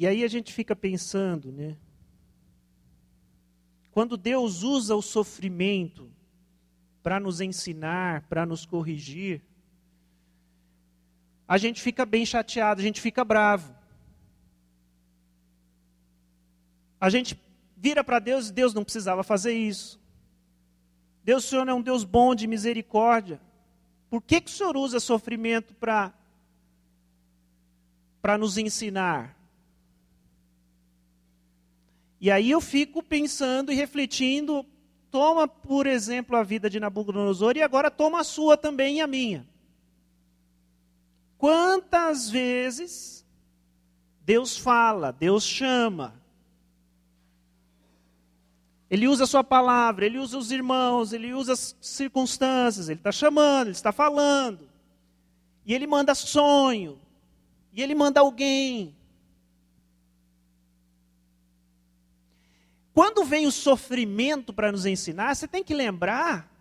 E 0.00 0.06
aí 0.06 0.22
a 0.22 0.28
gente 0.28 0.52
fica 0.52 0.76
pensando, 0.76 1.50
né? 1.50 1.76
Quando 3.90 4.16
Deus 4.16 4.62
usa 4.62 4.94
o 4.94 5.02
sofrimento 5.02 6.08
para 7.02 7.18
nos 7.18 7.40
ensinar, 7.40 8.22
para 8.28 8.46
nos 8.46 8.64
corrigir, 8.64 9.42
a 11.48 11.58
gente 11.58 11.82
fica 11.82 12.06
bem 12.06 12.24
chateado, 12.24 12.80
a 12.80 12.84
gente 12.84 13.00
fica 13.00 13.24
bravo. 13.24 13.74
A 17.00 17.10
gente 17.10 17.36
vira 17.76 18.04
para 18.04 18.20
Deus 18.20 18.50
e 18.50 18.52
Deus 18.52 18.72
não 18.72 18.84
precisava 18.84 19.24
fazer 19.24 19.54
isso. 19.54 20.00
Deus, 21.24 21.44
o 21.44 21.48
Senhor 21.48 21.66
é 21.66 21.74
um 21.74 21.82
Deus 21.82 22.04
bom 22.04 22.36
de 22.36 22.46
misericórdia. 22.46 23.40
Por 24.08 24.22
que, 24.22 24.40
que 24.40 24.48
o 24.48 24.54
Senhor 24.54 24.76
usa 24.76 25.00
sofrimento 25.00 25.74
para 25.74 26.12
nos 28.38 28.56
ensinar? 28.58 29.37
E 32.20 32.30
aí 32.30 32.50
eu 32.50 32.60
fico 32.60 33.02
pensando 33.02 33.72
e 33.72 33.74
refletindo, 33.74 34.66
toma 35.10 35.46
por 35.46 35.86
exemplo 35.86 36.36
a 36.36 36.42
vida 36.42 36.68
de 36.68 36.80
Nabucodonosor 36.80 37.56
e 37.56 37.62
agora 37.62 37.90
toma 37.90 38.20
a 38.20 38.24
sua 38.24 38.56
também 38.56 38.96
e 38.96 39.00
a 39.00 39.06
minha. 39.06 39.46
Quantas 41.36 42.28
vezes 42.28 43.24
Deus 44.24 44.56
fala, 44.56 45.12
Deus 45.12 45.44
chama, 45.44 46.20
ele 48.90 49.06
usa 49.06 49.24
a 49.24 49.26
sua 49.26 49.44
palavra, 49.44 50.06
ele 50.06 50.18
usa 50.18 50.38
os 50.38 50.50
irmãos, 50.50 51.12
ele 51.12 51.34
usa 51.34 51.52
as 51.52 51.76
circunstâncias, 51.80 52.88
ele 52.88 52.98
está 52.98 53.12
chamando, 53.12 53.68
ele 53.68 53.76
está 53.76 53.92
falando. 53.92 54.68
E 55.64 55.74
ele 55.74 55.86
manda 55.86 56.14
sonho, 56.14 56.98
e 57.72 57.82
ele 57.82 57.94
manda 57.94 58.20
alguém, 58.20 58.96
Quando 62.98 63.24
vem 63.24 63.46
o 63.46 63.52
sofrimento 63.52 64.52
para 64.52 64.72
nos 64.72 64.84
ensinar, 64.84 65.32
você 65.32 65.46
tem 65.46 65.62
que 65.62 65.72
lembrar 65.72 66.52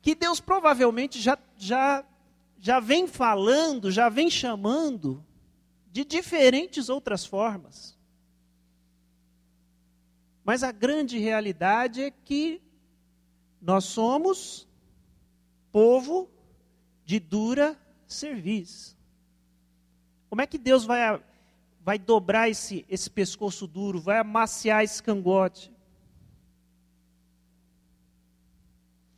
que 0.00 0.14
Deus 0.14 0.40
provavelmente 0.40 1.20
já, 1.20 1.38
já, 1.58 2.02
já 2.58 2.80
vem 2.80 3.06
falando, 3.06 3.90
já 3.90 4.08
vem 4.08 4.30
chamando 4.30 5.22
de 5.92 6.02
diferentes 6.02 6.88
outras 6.88 7.26
formas. 7.26 7.94
Mas 10.42 10.62
a 10.62 10.72
grande 10.72 11.18
realidade 11.18 12.04
é 12.04 12.10
que 12.10 12.62
nós 13.60 13.84
somos 13.84 14.66
povo 15.70 16.26
de 17.04 17.20
dura 17.20 17.78
serviço. 18.06 18.96
Como 20.30 20.40
é 20.40 20.46
que 20.46 20.56
Deus 20.56 20.86
vai 20.86 21.22
vai 21.82 21.98
dobrar 21.98 22.48
esse, 22.48 22.84
esse 22.88 23.08
pescoço 23.08 23.66
duro, 23.66 24.00
vai 24.00 24.18
amaciar 24.18 24.84
esse 24.84 25.02
cangote. 25.02 25.72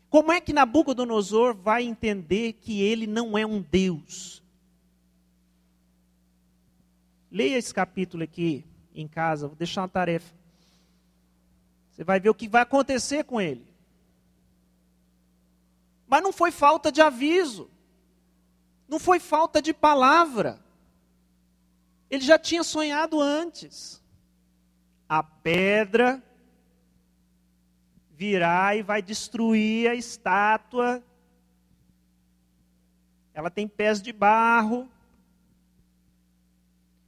Como 0.09 0.31
é 0.31 0.41
que 0.41 0.53
Nabucodonosor 0.53 1.55
vai 1.55 1.85
entender 1.85 2.53
que 2.55 2.83
ele 2.83 3.07
não 3.07 3.37
é 3.37 3.47
um 3.47 3.63
Deus? 3.63 4.43
Leia 7.31 7.57
esse 7.57 7.73
capítulo 7.73 8.23
aqui 8.23 8.65
em 8.95 9.09
casa, 9.09 9.47
vou 9.49 9.57
deixar 9.57 9.81
uma 9.83 9.89
tarefa. 9.89 10.33
Você 11.91 12.05
vai 12.05 12.21
ver 12.21 12.29
o 12.29 12.35
que 12.35 12.47
vai 12.47 12.63
acontecer 12.63 13.25
com 13.25 13.41
ele. 13.41 13.67
Mas 16.07 16.23
não 16.23 16.33
foi 16.33 16.51
falta 16.51 16.93
de 16.93 17.01
aviso, 17.01 17.71
não 18.87 18.99
foi 18.99 19.19
falta 19.19 19.63
de 19.63 19.73
palavra. 19.73 20.62
Ele 22.13 22.23
já 22.23 22.39
tinha 22.39 22.63
sonhado 22.63 23.23
antes. 23.23 24.05
A 25.09 25.23
pedra 25.23 26.23
virá 28.11 28.77
e 28.77 28.83
vai 28.83 29.01
destruir 29.01 29.89
a 29.89 29.95
estátua. 29.95 31.03
Ela 33.33 33.49
tem 33.49 33.67
pés 33.67 34.03
de 34.03 34.13
barro. 34.13 34.91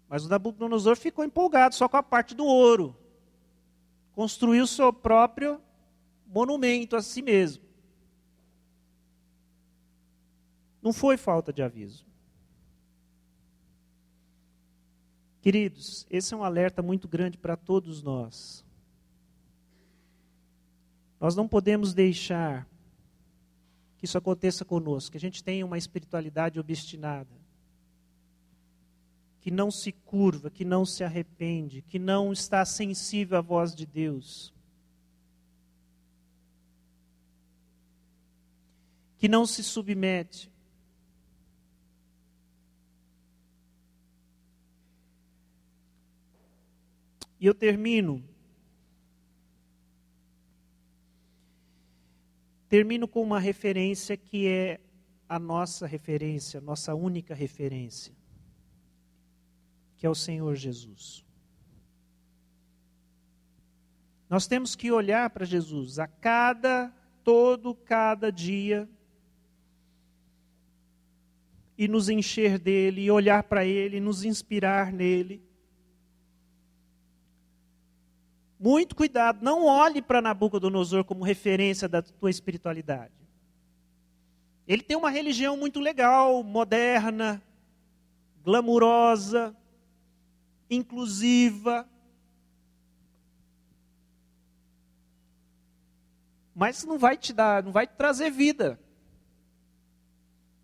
Mas 0.08 0.24
o 0.24 0.28
Nabucodonosor 0.30 0.96
ficou 0.96 1.22
empolgado 1.22 1.74
só 1.74 1.86
com 1.86 1.98
a 1.98 2.02
parte 2.02 2.34
do 2.34 2.46
ouro. 2.46 2.96
Construiu 4.14 4.66
seu 4.66 4.90
próprio 4.90 5.60
monumento 6.26 6.96
a 6.96 7.02
si 7.02 7.20
mesmo. 7.20 7.62
Não 10.80 10.94
foi 10.94 11.18
falta 11.18 11.52
de 11.52 11.62
aviso. 11.62 12.03
Queridos, 15.44 16.06
esse 16.08 16.32
é 16.32 16.36
um 16.38 16.42
alerta 16.42 16.80
muito 16.80 17.06
grande 17.06 17.36
para 17.36 17.54
todos 17.54 18.02
nós. 18.02 18.64
Nós 21.20 21.36
não 21.36 21.46
podemos 21.46 21.92
deixar 21.92 22.66
que 23.98 24.06
isso 24.06 24.16
aconteça 24.16 24.64
conosco, 24.64 25.10
que 25.10 25.18
a 25.18 25.20
gente 25.20 25.44
tenha 25.44 25.66
uma 25.66 25.76
espiritualidade 25.76 26.58
obstinada, 26.58 27.36
que 29.38 29.50
não 29.50 29.70
se 29.70 29.92
curva, 29.92 30.48
que 30.48 30.64
não 30.64 30.86
se 30.86 31.04
arrepende, 31.04 31.82
que 31.82 31.98
não 31.98 32.32
está 32.32 32.64
sensível 32.64 33.36
à 33.36 33.42
voz 33.42 33.74
de 33.74 33.84
Deus. 33.84 34.50
Que 39.18 39.28
não 39.28 39.44
se 39.44 39.62
submete. 39.62 40.50
E 47.44 47.46
eu 47.46 47.52
termino. 47.52 48.24
Termino 52.70 53.06
com 53.06 53.22
uma 53.22 53.38
referência 53.38 54.16
que 54.16 54.46
é 54.48 54.80
a 55.28 55.38
nossa 55.38 55.86
referência, 55.86 56.58
nossa 56.58 56.94
única 56.94 57.34
referência, 57.34 58.14
que 59.94 60.06
é 60.06 60.08
o 60.08 60.14
Senhor 60.14 60.54
Jesus. 60.54 61.22
Nós 64.30 64.46
temos 64.46 64.74
que 64.74 64.90
olhar 64.90 65.28
para 65.28 65.44
Jesus 65.44 65.98
a 65.98 66.06
cada, 66.06 66.90
todo, 67.22 67.74
cada 67.74 68.32
dia, 68.32 68.88
e 71.76 71.86
nos 71.86 72.08
encher 72.08 72.58
dele, 72.58 73.02
e 73.02 73.10
olhar 73.10 73.42
para 73.42 73.66
ele, 73.66 73.98
e 73.98 74.00
nos 74.00 74.24
inspirar 74.24 74.90
nele. 74.90 75.44
Muito 78.64 78.96
cuidado, 78.96 79.44
não 79.44 79.66
olhe 79.66 80.00
para 80.00 80.22
Nabucodonosor 80.22 81.04
como 81.04 81.22
referência 81.22 81.86
da 81.86 82.00
tua 82.00 82.30
espiritualidade. 82.30 83.12
Ele 84.66 84.80
tem 84.80 84.96
uma 84.96 85.10
religião 85.10 85.54
muito 85.54 85.78
legal, 85.78 86.42
moderna, 86.42 87.42
glamurosa, 88.42 89.54
inclusiva. 90.70 91.86
Mas 96.54 96.84
não 96.84 96.98
vai 96.98 97.18
te 97.18 97.34
dar, 97.34 97.62
não 97.62 97.70
vai 97.70 97.86
te 97.86 97.92
trazer 97.96 98.30
vida. 98.30 98.80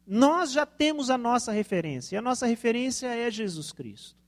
Nós 0.07 0.53
já 0.53 0.65
temos 0.65 1.11
a 1.11 1.19
nossa 1.19 1.53
referência, 1.53 2.17
e 2.17 2.19
a 2.19 2.23
nossa 2.23 2.47
referência 2.47 3.09
é 3.09 3.31
Jesus 3.31 3.73
Cristo. 3.73 4.20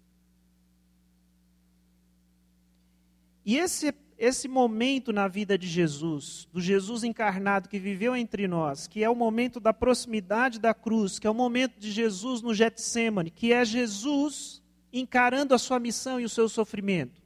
E 3.44 3.56
esse, 3.56 3.92
esse 4.16 4.46
momento 4.46 5.12
na 5.12 5.26
vida 5.26 5.58
de 5.58 5.66
Jesus, 5.66 6.48
do 6.52 6.60
Jesus 6.60 7.02
encarnado 7.02 7.68
que 7.68 7.78
viveu 7.78 8.14
entre 8.14 8.46
nós, 8.46 8.86
que 8.86 9.02
é 9.02 9.10
o 9.10 9.16
momento 9.16 9.58
da 9.58 9.72
proximidade 9.72 10.60
da 10.60 10.72
cruz, 10.72 11.18
que 11.18 11.26
é 11.26 11.30
o 11.30 11.34
momento 11.34 11.78
de 11.78 11.90
Jesus 11.90 12.40
no 12.40 12.54
Getsemane, 12.54 13.30
que 13.30 13.52
é 13.52 13.64
Jesus 13.64 14.62
encarando 14.92 15.54
a 15.54 15.58
sua 15.58 15.80
missão 15.80 16.20
e 16.20 16.24
o 16.24 16.28
seu 16.28 16.48
sofrimento. 16.48 17.20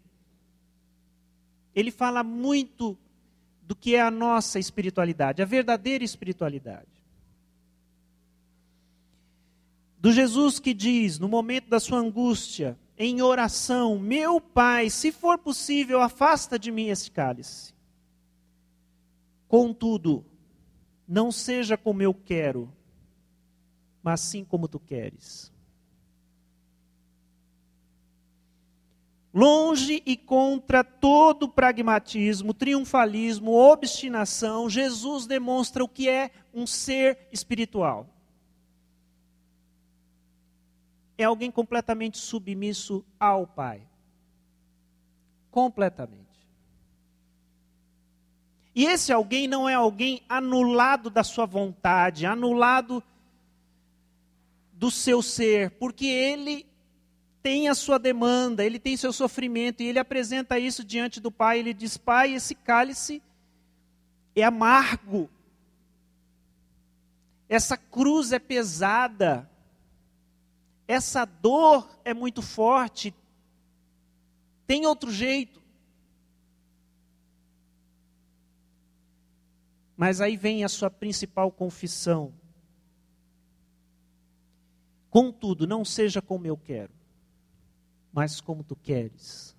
Ele 1.74 1.90
fala 1.90 2.22
muito 2.22 2.96
do 3.62 3.76
que 3.76 3.96
é 3.96 4.00
a 4.00 4.10
nossa 4.10 4.58
espiritualidade, 4.58 5.42
a 5.42 5.44
verdadeira 5.44 6.04
espiritualidade. 6.04 6.86
Do 9.98 10.12
Jesus 10.12 10.58
que 10.58 10.72
diz, 10.72 11.18
no 11.18 11.28
momento 11.28 11.68
da 11.68 11.80
sua 11.80 11.98
angústia, 11.98 12.78
em 12.98 13.22
oração: 13.22 13.98
Meu 13.98 14.40
Pai, 14.40 14.90
se 14.90 15.12
for 15.12 15.38
possível, 15.38 16.00
afasta 16.00 16.58
de 16.58 16.70
mim 16.70 16.88
esse 16.88 17.10
cálice. 17.10 17.74
Contudo, 19.48 20.24
não 21.06 21.30
seja 21.30 21.76
como 21.76 22.02
eu 22.02 22.12
quero, 22.12 22.72
mas 24.02 24.20
sim 24.20 24.44
como 24.44 24.66
tu 24.66 24.80
queres. 24.80 25.52
Longe 29.32 30.02
e 30.06 30.16
contra 30.16 30.82
todo 30.82 31.46
pragmatismo, 31.46 32.54
triunfalismo, 32.54 33.52
obstinação, 33.52 34.68
Jesus 34.68 35.26
demonstra 35.26 35.84
o 35.84 35.88
que 35.88 36.08
é 36.08 36.30
um 36.54 36.66
ser 36.66 37.28
espiritual 37.30 38.15
é 41.18 41.24
alguém 41.24 41.50
completamente 41.50 42.18
submisso 42.18 43.04
ao 43.18 43.46
Pai. 43.46 43.82
Completamente. 45.50 46.26
E 48.74 48.84
esse 48.84 49.10
alguém 49.10 49.48
não 49.48 49.66
é 49.66 49.72
alguém 49.72 50.22
anulado 50.28 51.08
da 51.08 51.24
sua 51.24 51.46
vontade, 51.46 52.26
anulado 52.26 53.02
do 54.70 54.90
seu 54.90 55.22
ser, 55.22 55.70
porque 55.72 56.04
ele 56.04 56.66
tem 57.42 57.68
a 57.68 57.74
sua 57.74 57.98
demanda, 57.98 58.62
ele 58.62 58.78
tem 58.78 58.94
seu 58.94 59.14
sofrimento, 59.14 59.82
e 59.82 59.86
ele 59.86 59.98
apresenta 59.98 60.58
isso 60.58 60.84
diante 60.84 61.20
do 61.20 61.30
Pai. 61.30 61.60
Ele 61.60 61.72
diz: 61.72 61.96
Pai, 61.96 62.34
esse 62.34 62.54
cálice 62.54 63.22
é 64.34 64.42
amargo, 64.42 65.30
essa 67.48 67.78
cruz 67.78 68.32
é 68.32 68.38
pesada, 68.38 69.48
essa 70.86 71.24
dor 71.24 71.88
é 72.04 72.14
muito 72.14 72.40
forte, 72.40 73.14
tem 74.66 74.86
outro 74.86 75.10
jeito. 75.10 75.62
Mas 79.96 80.20
aí 80.20 80.36
vem 80.36 80.62
a 80.62 80.68
sua 80.68 80.90
principal 80.90 81.50
confissão. 81.50 82.34
Contudo, 85.08 85.66
não 85.66 85.84
seja 85.84 86.20
como 86.20 86.46
eu 86.46 86.56
quero, 86.56 86.92
mas 88.12 88.40
como 88.40 88.62
tu 88.62 88.76
queres. 88.76 89.56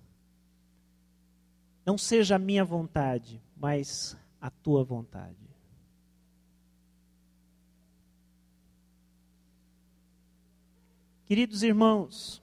Não 1.84 1.98
seja 1.98 2.36
a 2.36 2.38
minha 2.38 2.64
vontade, 2.64 3.42
mas 3.56 4.16
a 4.40 4.50
tua 4.50 4.84
vontade. 4.84 5.47
Queridos 11.28 11.62
irmãos, 11.62 12.42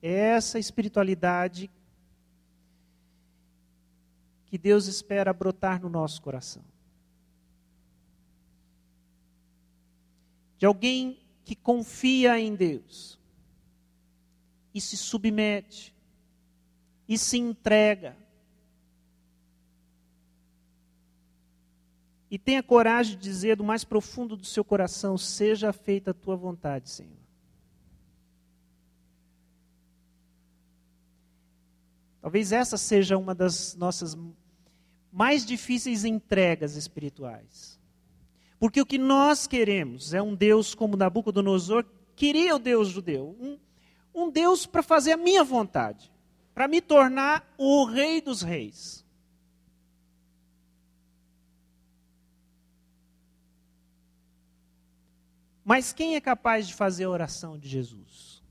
é 0.00 0.10
essa 0.10 0.58
espiritualidade 0.58 1.70
que 4.46 4.56
Deus 4.56 4.86
espera 4.86 5.30
brotar 5.30 5.82
no 5.82 5.90
nosso 5.90 6.22
coração. 6.22 6.64
De 10.56 10.64
alguém 10.64 11.20
que 11.44 11.54
confia 11.54 12.40
em 12.40 12.54
Deus 12.54 13.18
e 14.72 14.80
se 14.80 14.96
submete 14.96 15.94
e 17.06 17.18
se 17.18 17.36
entrega. 17.36 18.16
E 22.30 22.38
tenha 22.38 22.62
coragem 22.62 23.16
de 23.16 23.22
dizer 23.22 23.56
do 23.56 23.64
mais 23.64 23.82
profundo 23.82 24.36
do 24.36 24.46
seu 24.46 24.64
coração: 24.64 25.18
seja 25.18 25.72
feita 25.72 26.12
a 26.12 26.14
tua 26.14 26.36
vontade, 26.36 26.88
Senhor. 26.88 27.18
Talvez 32.20 32.52
essa 32.52 32.76
seja 32.76 33.16
uma 33.16 33.34
das 33.34 33.74
nossas 33.74 34.16
mais 35.10 35.44
difíceis 35.44 36.04
entregas 36.04 36.76
espirituais. 36.76 37.80
Porque 38.58 38.80
o 38.80 38.86
que 38.86 38.98
nós 38.98 39.46
queremos 39.46 40.12
é 40.12 40.20
um 40.20 40.34
Deus 40.34 40.74
como 40.74 40.96
Nabucodonosor 40.96 41.84
queria 42.14 42.54
o 42.54 42.58
Deus 42.58 42.88
judeu. 42.88 43.34
Um, 43.40 43.58
um 44.14 44.30
Deus 44.30 44.66
para 44.66 44.82
fazer 44.82 45.12
a 45.12 45.16
minha 45.16 45.42
vontade, 45.42 46.12
para 46.54 46.68
me 46.68 46.80
tornar 46.82 47.52
o 47.56 47.84
rei 47.84 48.20
dos 48.20 48.42
reis. 48.42 49.04
Mas 55.70 55.92
quem 55.92 56.16
é 56.16 56.20
capaz 56.20 56.66
de 56.66 56.74
fazer 56.74 57.04
a 57.04 57.10
oração 57.10 57.56
de 57.56 57.68
Jesus? 57.68 58.42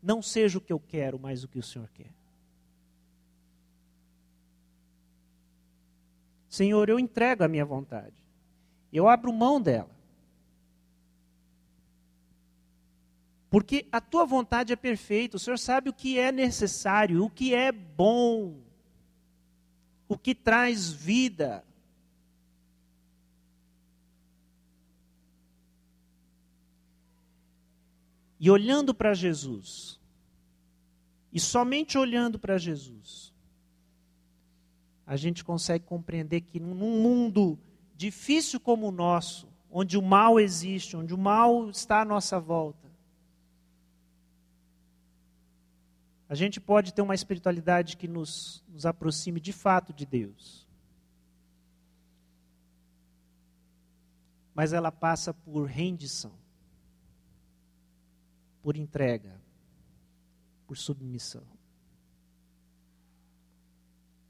Não 0.00 0.22
seja 0.22 0.56
o 0.56 0.60
que 0.60 0.72
eu 0.72 0.78
quero, 0.78 1.18
mas 1.18 1.42
o 1.42 1.48
que 1.48 1.58
o 1.58 1.62
Senhor 1.64 1.90
quer. 1.92 2.12
Senhor, 6.48 6.88
eu 6.88 6.96
entrego 6.96 7.42
a 7.42 7.48
minha 7.48 7.64
vontade. 7.64 8.14
Eu 8.92 9.08
abro 9.08 9.32
mão 9.32 9.60
dela. 9.60 9.90
Porque 13.50 13.88
a 13.90 14.00
tua 14.00 14.24
vontade 14.24 14.72
é 14.72 14.76
perfeita, 14.76 15.38
o 15.38 15.40
Senhor 15.40 15.58
sabe 15.58 15.90
o 15.90 15.92
que 15.92 16.20
é 16.20 16.30
necessário, 16.30 17.24
o 17.24 17.28
que 17.28 17.52
é 17.52 17.72
bom, 17.72 18.60
o 20.06 20.16
que 20.16 20.36
traz 20.36 20.88
vida. 20.88 21.64
E 28.40 28.50
olhando 28.50 28.94
para 28.94 29.14
Jesus, 29.14 29.98
e 31.32 31.40
somente 31.40 31.98
olhando 31.98 32.38
para 32.38 32.56
Jesus, 32.56 33.32
a 35.06 35.16
gente 35.16 35.42
consegue 35.44 35.84
compreender 35.84 36.42
que 36.42 36.60
num 36.60 37.02
mundo 37.02 37.58
difícil 37.96 38.60
como 38.60 38.86
o 38.86 38.92
nosso, 38.92 39.48
onde 39.70 39.98
o 39.98 40.02
mal 40.02 40.38
existe, 40.38 40.96
onde 40.96 41.12
o 41.12 41.18
mal 41.18 41.68
está 41.68 42.02
à 42.02 42.04
nossa 42.04 42.38
volta, 42.38 42.88
a 46.28 46.34
gente 46.34 46.60
pode 46.60 46.92
ter 46.92 47.02
uma 47.02 47.14
espiritualidade 47.14 47.96
que 47.96 48.06
nos, 48.06 48.62
nos 48.68 48.84
aproxime 48.84 49.40
de 49.40 49.52
fato 49.52 49.92
de 49.92 50.04
Deus. 50.04 50.66
Mas 54.54 54.72
ela 54.72 54.92
passa 54.92 55.32
por 55.32 55.64
rendição 55.64 56.32
por 58.68 58.76
entrega, 58.76 59.34
por 60.66 60.76
submissão. 60.76 61.42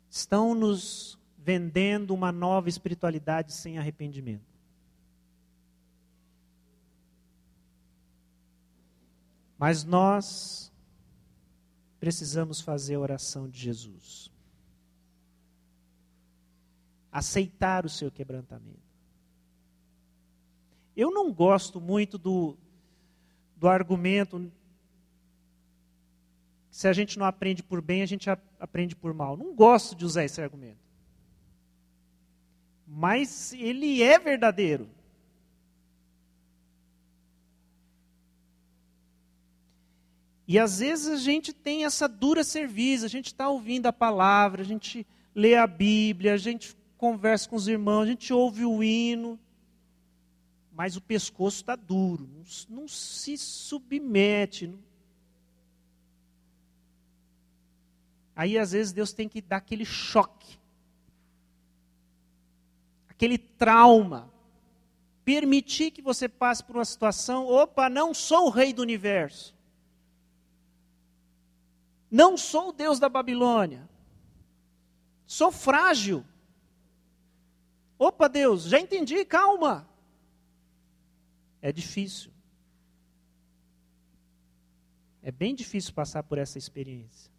Estão 0.09 0.55
nos 0.55 1.18
vendendo 1.36 2.14
uma 2.14 2.30
nova 2.30 2.68
espiritualidade 2.68 3.53
sem 3.53 3.78
arrependimento. 3.78 4.47
Mas 9.59 9.82
nós 9.82 10.72
precisamos 11.99 12.61
fazer 12.61 12.95
a 12.95 13.01
oração 13.01 13.49
de 13.49 13.59
Jesus. 13.59 14.30
Aceitar 17.11 17.84
o 17.84 17.89
seu 17.89 18.09
quebrantamento. 18.09 18.86
Eu 20.97 21.11
não 21.11 21.32
gosto 21.32 21.80
muito 21.80 22.16
do, 22.16 22.57
do 23.59 23.68
argumento 23.68 24.50
se 26.78 26.86
a 26.86 26.92
gente 26.92 27.18
não 27.18 27.26
aprende 27.26 27.61
por 27.61 27.82
bem, 27.82 28.02
a 28.02 28.06
gente 28.06 28.30
aprende 28.30 28.94
por 28.94 29.12
mal. 29.12 29.36
Não 29.36 29.52
gosto 29.52 29.96
de 29.96 30.04
usar 30.04 30.24
esse 30.24 30.40
argumento. 30.40 30.78
Mas 32.86 33.52
ele 33.52 34.00
é 34.00 34.16
verdadeiro. 34.16 34.88
E 40.46 40.56
às 40.56 40.78
vezes 40.78 41.09
a 41.09 41.16
gente 41.16 41.52
tem 41.52 41.84
essa 41.84 42.06
dura 42.06 42.44
serviço, 42.44 43.04
a 43.04 43.09
gente 43.09 43.26
está 43.26 43.48
ouvindo 43.48 43.86
a 43.86 43.92
palavra, 43.92 44.62
a 44.62 44.64
gente 44.64 45.04
lê 45.34 45.56
a 45.56 45.66
Bíblia, 45.66 46.32
a 46.32 46.38
gente 46.38 46.76
conversa 46.96 47.48
com 47.48 47.56
os 47.56 47.66
irmãos, 47.66 48.02
a 48.02 48.06
gente 48.06 48.32
ouve 48.32 48.64
o 48.64 48.84
hino 48.84 49.36
mas 50.79 50.97
o 50.97 51.01
pescoço 51.01 51.57
está 51.57 51.74
duro, 51.74 52.29
não, 52.33 52.83
não, 52.83 52.87
se 52.87 53.37
submete. 53.37 54.68
Não... 54.68 54.79
Aí 58.37 58.57
às 58.57 58.70
vezes 58.70 58.93
Deus 58.93 59.12
tem 59.12 59.29
que 59.29 59.41
dar 59.43 59.57
aquele 59.57 59.85
choque, 59.85 60.57
aquele 63.09 63.39
trauma, 63.39 64.33
permitir 65.24 65.91
que 65.91 66.01
você 66.01 66.29
passe 66.29 66.62
por 66.62 66.76
uma 66.76 66.85
situação, 66.85 67.49
opa, 67.49 67.89
não 67.89 68.14
sou 68.14 68.47
o 68.47 68.51
rei 68.51 68.72
do 68.72 68.81
universo. 68.81 69.53
Não 72.09 72.37
sou 72.37 72.68
o 72.68 72.72
Deus 72.72 73.01
da 73.01 73.09
Babilônia. 73.09 73.91
Sou 75.26 75.51
frágil. 75.51 76.24
Opa, 77.99 78.29
Deus, 78.29 78.62
já 78.62 78.79
entendi, 78.79 79.24
calma. 79.24 79.89
É 81.61 81.72
difícil. 81.72 82.32
É 85.22 85.30
bem 85.30 85.54
difícil 85.54 85.92
passar 85.92 86.22
por 86.22 86.38
essa 86.38 86.59
experiência. 86.59 87.30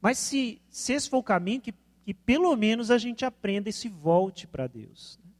Mas 0.00 0.18
se, 0.18 0.60
se 0.68 0.92
esse 0.92 1.08
for 1.08 1.18
o 1.18 1.22
caminho, 1.22 1.60
que, 1.60 1.74
que 2.04 2.14
pelo 2.14 2.54
menos 2.56 2.90
a 2.90 2.98
gente 2.98 3.24
aprenda 3.24 3.68
e 3.68 3.72
se 3.72 3.88
volte 3.88 4.46
para 4.46 4.66
Deus. 4.66 5.18
Né? 5.22 5.30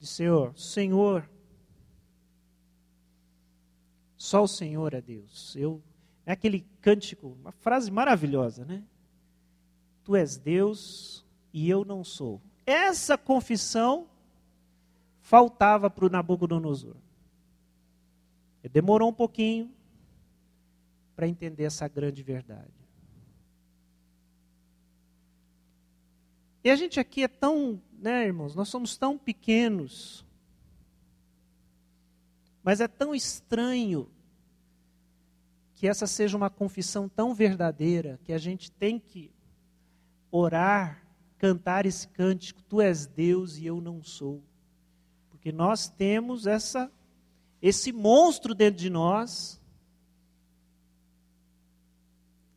De 0.00 0.06
Senhor, 0.06 0.58
Senhor, 0.58 1.30
só 4.16 4.42
o 4.42 4.48
Senhor 4.48 4.92
é 4.94 5.00
Deus. 5.00 5.54
Eu, 5.56 5.82
é 6.24 6.32
aquele 6.32 6.66
cântico, 6.80 7.28
uma 7.40 7.52
frase 7.52 7.90
maravilhosa, 7.90 8.64
né? 8.64 8.82
Tu 10.02 10.16
és 10.16 10.36
Deus 10.36 11.24
e 11.52 11.68
eu 11.68 11.84
não 11.84 12.02
sou. 12.02 12.40
Essa 12.64 13.16
confissão 13.16 14.08
faltava 15.26 15.90
para 15.90 16.06
o 16.06 16.08
Nabucodonosor. 16.08 16.94
Ele 18.62 18.72
demorou 18.72 19.08
um 19.08 19.12
pouquinho 19.12 19.74
para 21.16 21.26
entender 21.26 21.64
essa 21.64 21.88
grande 21.88 22.22
verdade. 22.22 22.70
E 26.62 26.70
a 26.70 26.76
gente 26.76 27.00
aqui 27.00 27.24
é 27.24 27.28
tão, 27.28 27.82
né, 27.98 28.26
irmãos, 28.26 28.54
nós 28.54 28.68
somos 28.68 28.96
tão 28.96 29.18
pequenos, 29.18 30.24
mas 32.62 32.80
é 32.80 32.86
tão 32.86 33.12
estranho 33.12 34.08
que 35.74 35.88
essa 35.88 36.06
seja 36.06 36.36
uma 36.36 36.50
confissão 36.50 37.08
tão 37.08 37.34
verdadeira 37.34 38.20
que 38.22 38.32
a 38.32 38.38
gente 38.38 38.70
tem 38.70 39.00
que 39.00 39.32
orar, 40.30 41.04
cantar 41.36 41.84
esse 41.84 42.06
cântico: 42.06 42.62
Tu 42.62 42.80
és 42.80 43.06
Deus 43.06 43.56
e 43.56 43.66
eu 43.66 43.80
não 43.80 44.04
sou. 44.04 44.40
Porque 45.46 45.56
nós 45.56 45.88
temos 45.88 46.44
essa 46.44 46.90
esse 47.62 47.92
monstro 47.92 48.52
dentro 48.52 48.80
de 48.80 48.90
nós 48.90 49.60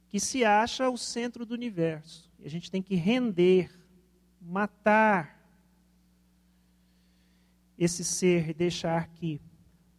que 0.08 0.20
se 0.20 0.44
acha 0.44 0.90
o 0.90 0.98
centro 0.98 1.46
do 1.46 1.54
universo. 1.54 2.32
E 2.40 2.48
a 2.48 2.50
gente 2.50 2.72
tem 2.72 2.82
que 2.82 2.96
render 2.96 3.72
matar 4.42 5.40
esse 7.78 8.04
ser 8.04 8.50
e 8.50 8.54
deixar 8.56 9.08
que 9.10 9.40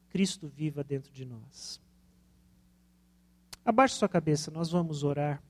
Cristo 0.09 0.49
viva 0.49 0.83
dentro 0.83 1.13
de 1.13 1.25
nós. 1.25 1.81
Abaixe 3.65 3.95
sua 3.95 4.09
cabeça, 4.09 4.51
nós 4.51 4.69
vamos 4.69 5.05
orar. 5.05 5.41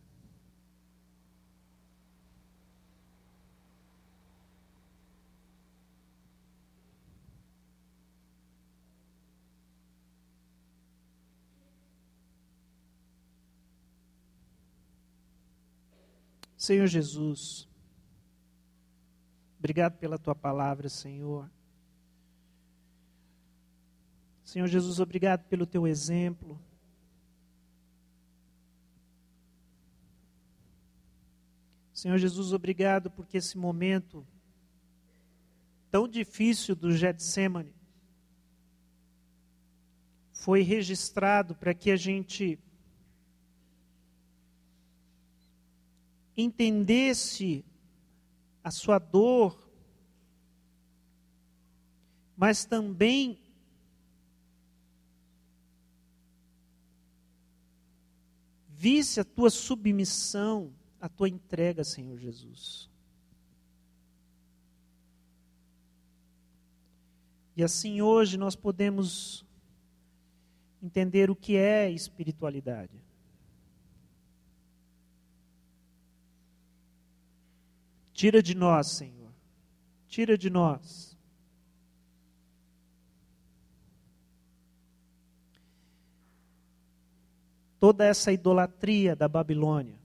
Senhor 16.71 16.87
Jesus, 16.87 17.69
Obrigado 19.59 19.99
pela 19.99 20.17
tua 20.17 20.37
palavra, 20.37 20.89
Senhor. 20.89 21.51
Senhor 24.45 24.69
Jesus, 24.69 25.01
obrigado 25.01 25.43
pelo 25.49 25.67
teu 25.67 25.85
exemplo. 25.85 26.57
Senhor 31.93 32.17
Jesus, 32.19 32.53
obrigado 32.53 33.11
porque 33.11 33.39
esse 33.39 33.59
momento 33.59 34.25
tão 35.91 36.07
difícil 36.07 36.77
do 36.77 36.93
Getsemane 36.93 37.75
foi 40.33 40.63
registrado 40.63 41.57
para 41.57 41.75
que 41.75 41.91
a 41.91 41.97
gente 41.97 42.61
entendesse 46.41 47.65
a 48.63 48.71
sua 48.71 48.99
dor, 48.99 49.71
mas 52.37 52.65
também 52.65 53.39
visse 58.69 59.21
a 59.21 59.25
tua 59.25 59.51
submissão, 59.51 60.73
a 61.01 61.09
tua 61.09 61.29
entrega, 61.29 61.85
Senhor 61.85 62.19
Jesus. 62.19 62.89
E 67.57 67.63
assim 67.63 68.01
hoje 68.01 68.39
nós 68.39 68.57
podemos 68.57 69.45
entender 70.83 71.31
o 71.31 71.37
que 71.37 71.57
é 71.57 71.91
espiritualidade. 71.91 73.10
Tira 78.21 78.43
de 78.43 78.55
nós, 78.55 78.89
Senhor. 78.89 79.33
Tira 80.07 80.37
de 80.37 80.51
nós. 80.51 81.17
Toda 87.79 88.05
essa 88.05 88.31
idolatria 88.31 89.17
da 89.17 89.27
Babilônia. 89.27 89.99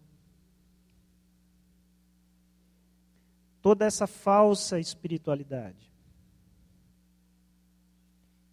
Toda 3.61 3.83
essa 3.83 4.07
falsa 4.07 4.79
espiritualidade. 4.79 5.91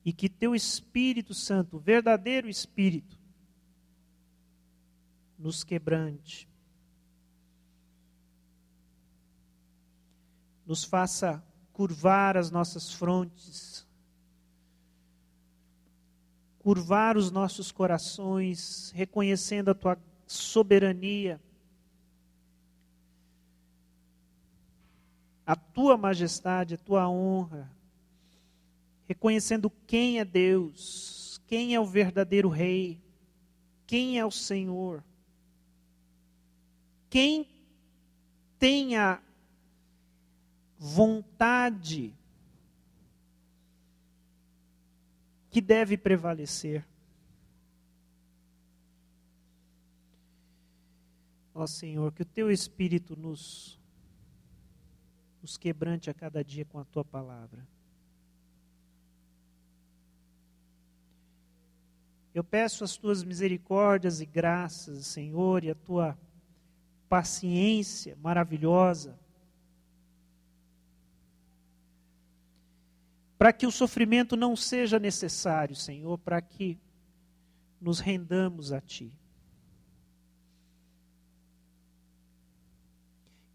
E 0.04 0.12
que 0.12 0.28
teu 0.28 0.56
Espírito 0.56 1.34
Santo, 1.34 1.76
o 1.76 1.78
verdadeiro 1.78 2.48
Espírito, 2.48 3.16
nos 5.38 5.62
quebrante 5.62 6.50
nos 10.72 10.84
faça 10.84 11.44
curvar 11.70 12.34
as 12.34 12.50
nossas 12.50 12.94
frontes, 12.94 13.86
curvar 16.60 17.14
os 17.14 17.30
nossos 17.30 17.70
corações, 17.70 18.90
reconhecendo 18.94 19.70
a 19.70 19.74
tua 19.74 19.98
soberania, 20.26 21.38
a 25.44 25.54
tua 25.54 25.98
majestade, 25.98 26.76
a 26.76 26.78
tua 26.78 27.06
honra, 27.06 27.70
reconhecendo 29.06 29.70
quem 29.86 30.20
é 30.20 30.24
Deus, 30.24 31.38
quem 31.46 31.74
é 31.74 31.80
o 31.80 31.84
verdadeiro 31.84 32.48
Rei, 32.48 32.98
quem 33.86 34.18
é 34.18 34.24
o 34.24 34.30
Senhor, 34.30 35.04
quem 37.10 37.46
tem 38.58 38.96
a 38.96 39.20
vontade 40.84 42.12
que 45.48 45.60
deve 45.60 45.96
prevalecer. 45.96 46.84
Ó 51.54 51.68
Senhor, 51.68 52.10
que 52.12 52.22
o 52.22 52.26
teu 52.26 52.50
Espírito 52.50 53.14
nos, 53.14 53.78
nos 55.40 55.56
quebrante 55.56 56.10
a 56.10 56.14
cada 56.14 56.42
dia 56.42 56.64
com 56.64 56.80
a 56.80 56.84
tua 56.84 57.04
palavra. 57.04 57.64
Eu 62.34 62.42
peço 62.42 62.82
as 62.82 62.96
tuas 62.96 63.22
misericórdias 63.22 64.20
e 64.20 64.26
graças, 64.26 65.06
Senhor, 65.06 65.62
e 65.62 65.70
a 65.70 65.76
tua 65.76 66.18
paciência 67.08 68.16
maravilhosa 68.16 69.21
para 73.42 73.52
que 73.52 73.66
o 73.66 73.72
sofrimento 73.72 74.36
não 74.36 74.54
seja 74.54 75.00
necessário, 75.00 75.74
Senhor, 75.74 76.16
para 76.16 76.40
que 76.40 76.78
nos 77.80 77.98
rendamos 77.98 78.72
a 78.72 78.80
Ti. 78.80 79.18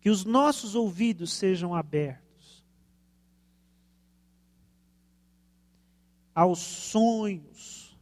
Que 0.01 0.09
os 0.09 0.25
nossos 0.25 0.75
ouvidos 0.75 1.31
sejam 1.31 1.73
abertos 1.73 2.65
aos 6.35 6.59
sonhos, 6.59 7.97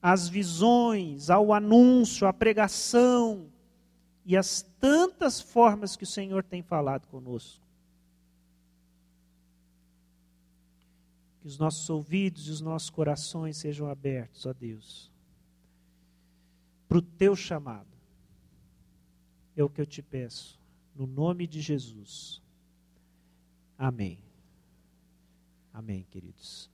às 0.00 0.28
visões, 0.28 1.28
ao 1.28 1.52
anúncio, 1.52 2.28
à 2.28 2.32
pregação 2.32 3.50
e 4.24 4.36
as 4.36 4.62
tantas 4.78 5.40
formas 5.40 5.96
que 5.96 6.04
o 6.04 6.06
Senhor 6.06 6.44
tem 6.44 6.62
falado 6.62 7.08
conosco. 7.08 7.65
Que 11.46 11.48
os 11.48 11.58
nossos 11.58 11.88
ouvidos 11.88 12.48
e 12.48 12.50
os 12.50 12.60
nossos 12.60 12.90
corações 12.90 13.56
sejam 13.56 13.88
abertos, 13.88 14.44
ó 14.46 14.52
Deus, 14.52 15.12
para 16.88 16.98
o 16.98 17.02
teu 17.02 17.36
chamado. 17.36 17.86
É 19.54 19.62
o 19.62 19.70
que 19.70 19.80
eu 19.80 19.86
te 19.86 20.02
peço, 20.02 20.58
no 20.92 21.06
nome 21.06 21.46
de 21.46 21.60
Jesus. 21.60 22.42
Amém. 23.78 24.18
Amém, 25.72 26.04
queridos. 26.10 26.68